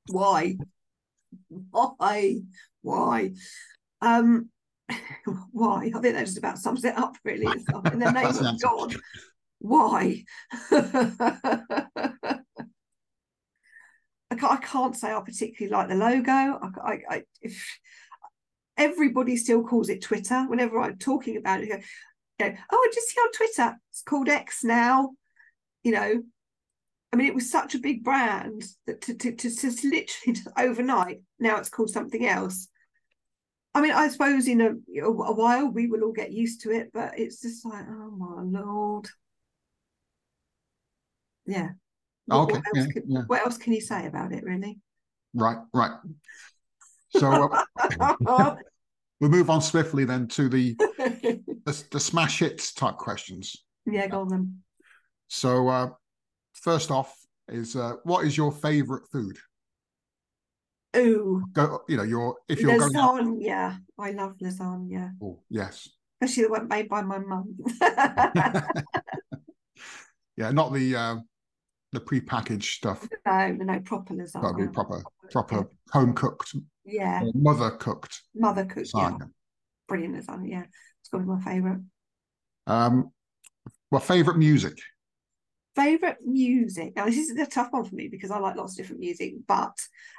[0.07, 0.57] Why?
[1.49, 2.41] Why?
[2.83, 3.33] Why?
[4.01, 4.51] Um,
[5.53, 5.91] why?
[5.95, 7.47] I think that just about sums it up, really.
[7.47, 8.97] In the name of God,
[9.59, 10.25] why?
[14.31, 16.33] I can't, I can't say I particularly like the logo.
[16.33, 17.79] I, I, if
[18.77, 21.79] everybody still calls it Twitter, whenever I'm talking about it, go,
[22.41, 25.11] go, oh, I just see on Twitter, it's called X now.
[25.83, 26.23] You know,
[27.15, 30.49] I mean, it was such a big brand that to, to, to, to literally just
[30.59, 32.67] overnight, now it's called something else.
[33.73, 36.91] I mean, I suppose in a, a while we will all get used to it,
[36.93, 39.07] but it's just like, oh my lord.
[41.47, 41.69] Yeah.
[42.33, 42.55] Okay.
[42.55, 43.23] What else, yeah, can, yeah.
[43.29, 44.81] what else can you say about it, really?
[45.35, 45.93] Right, right.
[47.17, 47.49] So
[48.27, 48.57] uh,
[49.21, 53.55] we'll move on swiftly then to the, the, the smash hits type questions.
[53.87, 54.59] Yeah, go on then.
[55.29, 55.91] So uh,
[56.65, 57.15] first off
[57.49, 59.37] is uh, what is your favorite food?
[60.97, 61.45] Ooh.
[61.53, 62.95] Go, you know, your if you're lasagna.
[62.95, 65.13] going Yeah, I love lasagna.
[65.23, 65.89] Oh, yes.
[66.21, 67.57] Especially the one made by my mum.
[70.37, 71.17] yeah, not the uh,
[71.93, 73.07] the pre-packaged stuff.
[73.27, 74.43] No, no, proper lasagna.
[74.43, 75.63] Got to be proper, proper yeah.
[75.93, 76.55] home cooked.
[76.85, 77.25] Yeah.
[77.35, 78.23] Mother cooked.
[78.35, 78.93] Mother cooked.
[78.95, 79.21] Lasagna.
[79.21, 79.27] Yeah.
[79.89, 80.49] Brilliant lasagna.
[80.49, 80.65] Yeah,
[81.01, 81.81] it's got to be my favourite.
[82.67, 83.11] Um,
[83.91, 84.79] well, favourite music.
[85.75, 86.95] Favorite music.
[86.95, 89.35] Now, this is a tough one for me because I like lots of different music,
[89.47, 89.77] but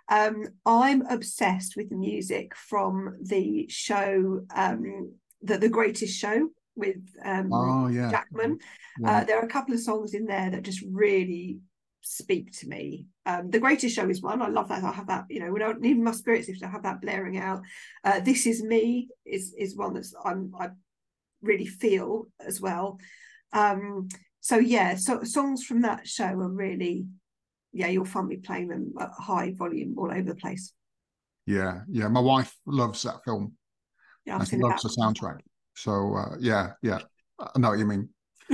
[0.09, 6.97] um, I'm obsessed with the music from the show, um, the the Greatest Show with
[7.23, 8.11] um, oh, yeah.
[8.11, 8.59] Jackman.
[8.99, 9.17] Yeah.
[9.17, 11.59] Uh, there are a couple of songs in there that just really
[12.01, 13.07] speak to me.
[13.25, 14.41] Um, the Greatest Show is one.
[14.41, 14.83] I love that.
[14.83, 15.25] I have that.
[15.29, 17.61] You know, we don't need my spirits if to have that blaring out.
[18.03, 20.69] Uh, this is me is is one that's I'm I
[21.41, 22.99] really feel as well.
[23.53, 24.09] Um,
[24.45, 27.07] so yeah, so songs from that show are really,
[27.73, 30.71] yeah, you'll find me playing them at high volume all over the place.
[31.47, 32.09] Yeah, yeah.
[32.09, 33.53] My wife loves that film.
[34.23, 35.39] Yeah, I've seen loves the soundtrack.
[35.75, 36.99] So uh, yeah, yeah,
[37.39, 38.09] I know what you mean.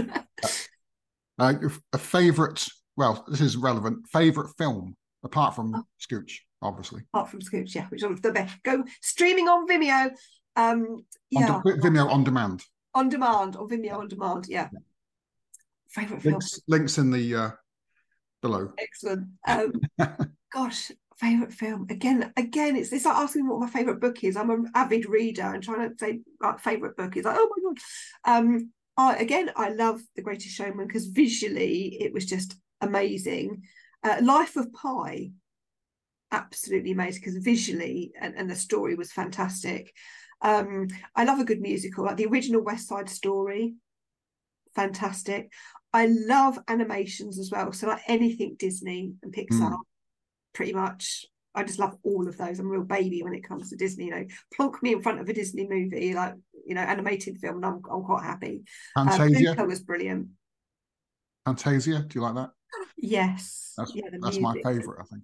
[1.40, 1.56] uh,
[1.92, 2.66] a favorite?
[2.96, 4.08] Well, this is relevant.
[4.08, 5.84] Favorite film apart from oh.
[6.00, 7.02] Scootch, obviously.
[7.14, 8.56] Apart from Scootch, yeah, which is the best.
[8.64, 10.12] Go streaming on Vimeo.
[10.56, 12.64] Um, yeah, on Vimeo on demand.
[12.96, 14.46] On demand, on Vimeo on demand.
[14.48, 14.70] Yeah.
[14.72, 14.80] yeah.
[15.92, 16.34] Favorite film.
[16.34, 17.52] Links, links in the uh,
[18.42, 18.74] below.
[18.78, 19.28] Excellent.
[19.48, 19.74] Um,
[20.54, 24.50] gosh, favorite film again again it's it's like asking what my favorite book is i'm
[24.50, 28.40] an avid reader and trying to say like favorite book is like oh my god
[28.40, 33.62] um I, again i love the greatest showman because visually it was just amazing
[34.04, 35.30] uh, life of pi
[36.32, 39.94] absolutely amazing because visually and, and the story was fantastic
[40.42, 43.76] um i love a good musical like the original west side story
[44.74, 45.52] fantastic
[45.94, 49.78] i love animations as well so like anything disney and pixar mm
[50.54, 51.26] pretty much.
[51.54, 52.60] I just love all of those.
[52.60, 54.06] I'm a real baby when it comes to Disney.
[54.06, 56.36] You know, plonk me in front of a Disney movie, like
[56.66, 58.64] you know, animated film, and I'm I'm quite happy.
[58.94, 60.28] Fantasia um, was brilliant.
[61.46, 62.52] Fantasia, do you like that?
[62.98, 65.02] Yes, that's, yeah, that's my favorite.
[65.02, 65.24] I think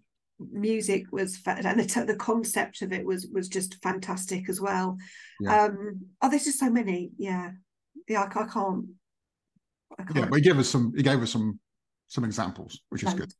[0.52, 4.98] music was and the, the concept of it was was just fantastic as well.
[5.40, 5.66] Yeah.
[5.66, 7.12] Um, oh, there's just so many.
[7.18, 7.52] Yeah,
[8.10, 8.86] yeah, I, I can't.
[10.16, 10.94] Yeah, but he gave us some.
[10.96, 11.60] He gave us some
[12.08, 13.32] some examples, which is good.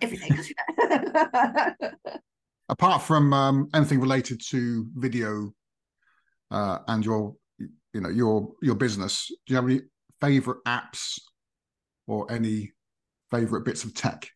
[0.00, 0.38] everything.
[2.68, 5.52] Apart from um, anything related to video
[6.50, 9.82] uh, and your, you know, your your business, do you have any
[10.20, 11.20] favorite apps
[12.06, 12.72] or any
[13.30, 14.28] favorite bits of tech?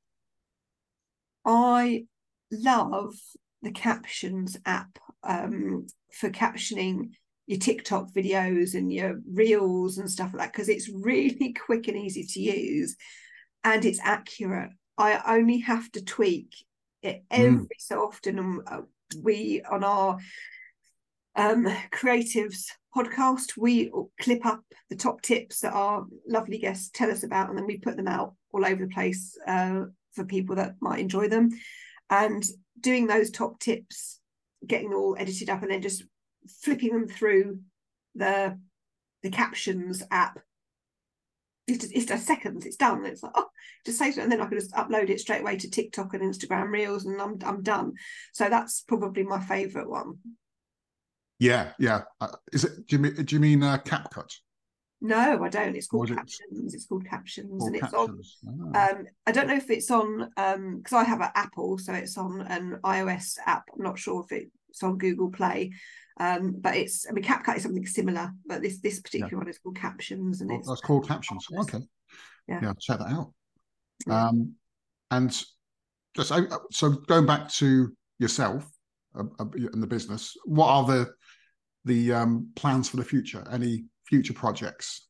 [1.45, 2.05] I
[2.53, 3.15] love
[3.63, 7.11] the captions app um, for captioning
[7.49, 11.97] your TikTok videos and your reels and stuff like that because it's really quick and
[11.97, 12.95] easy to use
[13.65, 14.71] and it's accurate.
[14.99, 16.55] I only have to tweak
[17.03, 17.67] it every mm.
[17.79, 18.39] so often.
[18.39, 18.81] And uh,
[19.23, 20.19] we, on our
[21.37, 23.91] um, creatives podcast, we
[24.21, 27.79] clip up the top tips that our lovely guests tell us about, and then we
[27.79, 31.51] put them out all over the place uh, for people that might enjoy them.
[32.11, 32.45] And
[32.81, 34.21] doing those top tips,
[34.67, 36.05] getting all edited up, and then just
[36.63, 37.61] flipping them through
[38.15, 38.59] the
[39.23, 40.39] the captions app.
[41.67, 43.05] It's just, it's just seconds it's done.
[43.05, 43.49] It's like oh
[43.85, 46.23] just say it, and then i can just upload it straight away to tiktok and
[46.23, 47.95] instagram reels and i'm, I'm done.
[48.33, 50.19] So that's probably my favorite one.
[51.39, 52.03] Yeah yeah.
[52.21, 54.35] Uh, is it do you mean, do you mean uh, CapCut?
[55.01, 55.77] No i don't.
[55.77, 56.77] It's called captions it?
[56.77, 58.37] it's called captions called and captions.
[58.43, 58.81] it's on oh.
[58.81, 62.19] um i don't know if it's on um because i have an apple so it's
[62.19, 63.65] on an ios app.
[63.75, 65.73] I'm not sure if it's on google play
[66.19, 69.39] um, but it's I mean CapCut is something similar, but this this particular yeah.
[69.39, 71.47] one is called Captions, and oh, it's that's called Captions.
[71.61, 71.79] Okay,
[72.49, 73.33] yeah, yeah check that out.
[74.07, 74.29] Yeah.
[74.29, 74.55] Um,
[75.11, 75.31] and
[76.17, 76.33] just
[76.73, 78.69] so going back to yourself
[79.17, 81.11] uh, uh, and the business, what are the
[81.85, 83.45] the um, plans for the future?
[83.51, 85.07] Any future projects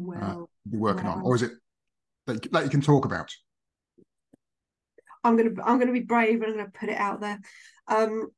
[0.00, 1.52] uh, well, uh, you're working well, on, or is it
[2.26, 3.30] that, that you can talk about?
[5.24, 7.38] I'm gonna I'm gonna be brave and I'm gonna put it out there.
[7.86, 8.28] Um,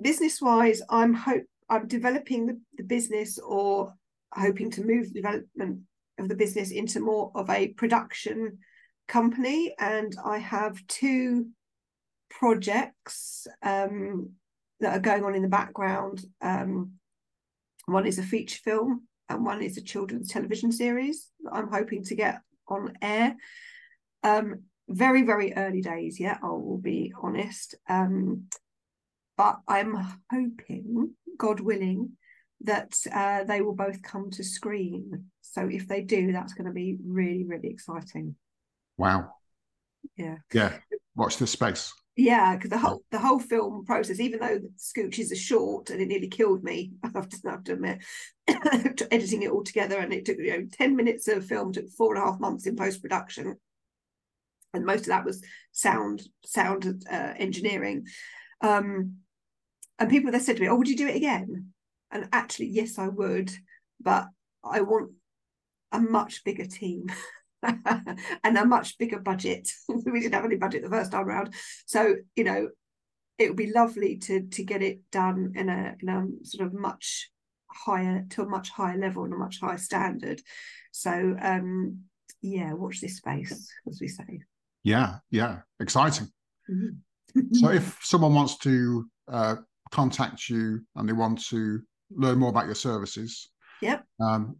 [0.00, 3.94] business wise, I'm hope I'm developing the, the business or
[4.32, 5.80] hoping to move the development
[6.18, 8.58] of the business into more of a production
[9.08, 9.74] company.
[9.78, 11.48] And I have two
[12.30, 14.30] projects um,
[14.80, 16.24] that are going on in the background.
[16.42, 16.92] Um,
[17.86, 22.02] one is a feature film, and one is a children's television series that I'm hoping
[22.04, 23.36] to get on air.
[24.22, 27.74] Um, very, very early days, yeah, I will be honest.
[27.88, 28.48] Um,
[29.36, 29.96] but I'm
[30.30, 32.12] hoping, God willing,
[32.62, 35.26] that uh, they will both come to screen.
[35.42, 38.36] So if they do, that's going to be really, really exciting.
[38.96, 39.34] Wow.
[40.16, 40.36] Yeah.
[40.52, 40.78] Yeah.
[41.16, 41.92] Watch this space.
[42.16, 46.00] Yeah, because the whole the whole film process, even though the scooches are short and
[46.00, 48.04] it nearly killed me, I have to, have to admit,
[49.10, 52.14] editing it all together, and it took you know ten minutes of film took four
[52.14, 53.56] and a half months in post production,
[54.72, 58.06] and most of that was sound sound uh, engineering.
[58.60, 59.16] Um,
[59.98, 61.72] and people that said to me, "Oh, would you do it again?"
[62.10, 63.52] And actually, yes, I would,
[64.00, 64.28] but
[64.62, 65.12] I want
[65.92, 67.06] a much bigger team
[67.62, 69.68] and a much bigger budget.
[69.88, 71.54] we didn't have any budget the first time around,
[71.86, 72.68] so you know,
[73.38, 76.74] it would be lovely to to get it done in a in a sort of
[76.74, 77.30] much
[77.70, 80.40] higher to a much higher level and a much higher standard.
[80.92, 82.04] So um
[82.40, 84.40] yeah, watch this space, as we say.
[84.82, 86.28] Yeah, yeah, exciting.
[86.70, 87.54] Mm-hmm.
[87.54, 89.56] so if someone wants to uh,
[89.94, 91.80] contact you and they want to
[92.10, 93.48] learn more about your services,
[93.80, 94.04] yep.
[94.20, 94.56] Um,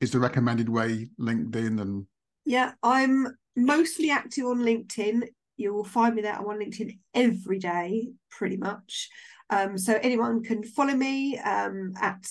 [0.00, 2.06] is the recommended way LinkedIn and
[2.44, 5.28] yeah, I'm mostly active on LinkedIn.
[5.56, 6.34] You will find me there.
[6.34, 9.08] I'm on LinkedIn every day, pretty much.
[9.50, 12.24] Um, so anyone can follow me um, at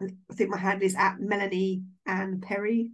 [0.00, 2.90] I think my handle is at Melanie Ann Perry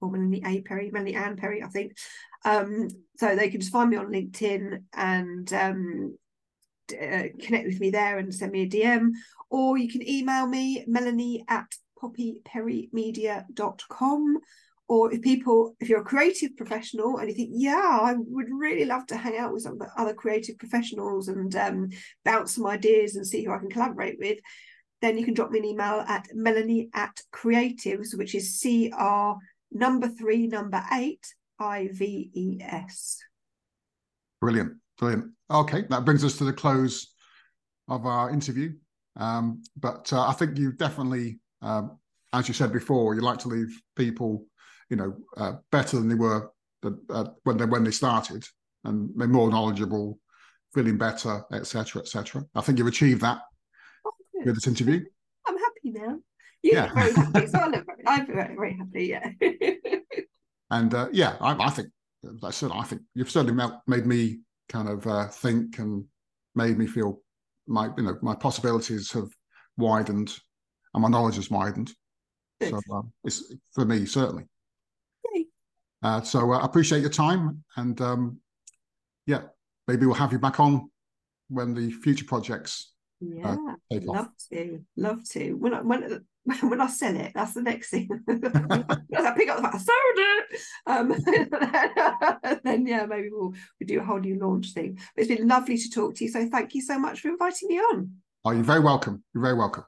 [0.00, 1.96] or Melanie A Perry, Melanie Ann Perry, I think.
[2.44, 6.18] Um, so they can just find me on LinkedIn and um,
[6.92, 9.10] uh, connect with me there and send me a DM,
[9.50, 14.38] or you can email me, melanie at poppyperrymedia.com.
[14.86, 18.84] Or if people, if you're a creative professional and you think, yeah, I would really
[18.84, 21.88] love to hang out with some other creative professionals and um,
[22.22, 24.40] bounce some ideas and see who I can collaborate with,
[25.00, 29.38] then you can drop me an email at melanie at creatives, which is C R
[29.72, 31.26] number three, number eight,
[31.58, 33.20] I V E S.
[34.40, 34.74] Brilliant.
[34.98, 35.32] Brilliant.
[35.50, 37.14] Okay, that brings us to the close
[37.88, 38.72] of our interview.
[39.16, 41.98] Um, but uh, I think you definitely, um,
[42.32, 44.46] as you said before, you like to leave people,
[44.90, 46.50] you know, uh, better than they were
[47.10, 48.44] uh, when they when they started,
[48.84, 50.18] and they're more knowledgeable,
[50.74, 52.44] feeling better, etc., etc.
[52.54, 53.38] I think you've achieved that
[54.06, 54.12] oh,
[54.44, 55.04] with this interview.
[55.46, 56.18] I'm happy now.
[56.62, 56.92] You yeah.
[56.94, 59.04] very happy, so I look very, I'm very, very happy.
[59.06, 59.90] Yeah.
[60.70, 61.88] and uh, yeah, I, I think,
[62.42, 66.04] I said, I think you've certainly made me kind of uh, think and
[66.54, 67.20] made me feel
[67.66, 69.28] my you know my possibilities have
[69.76, 70.36] widened
[70.92, 71.92] and my knowledge has widened.
[72.62, 74.44] So um, it's for me certainly.
[76.02, 78.38] Uh, so uh, I appreciate your time and um,
[79.26, 79.42] yeah,
[79.88, 80.90] maybe we'll have you back on
[81.48, 82.93] when the future projects.
[83.44, 83.56] Uh,
[83.90, 85.52] yeah, love to, love to.
[85.52, 86.24] When I, when
[86.62, 88.08] when I sell it, that's the next thing.
[88.28, 90.60] I pick up the I sold it.
[90.86, 94.98] Um, then yeah, maybe we'll we do a whole new launch thing.
[95.14, 96.30] But it's been lovely to talk to you.
[96.30, 98.12] So thank you so much for inviting me on.
[98.44, 99.24] Oh, you're very welcome.
[99.32, 99.84] You're very welcome.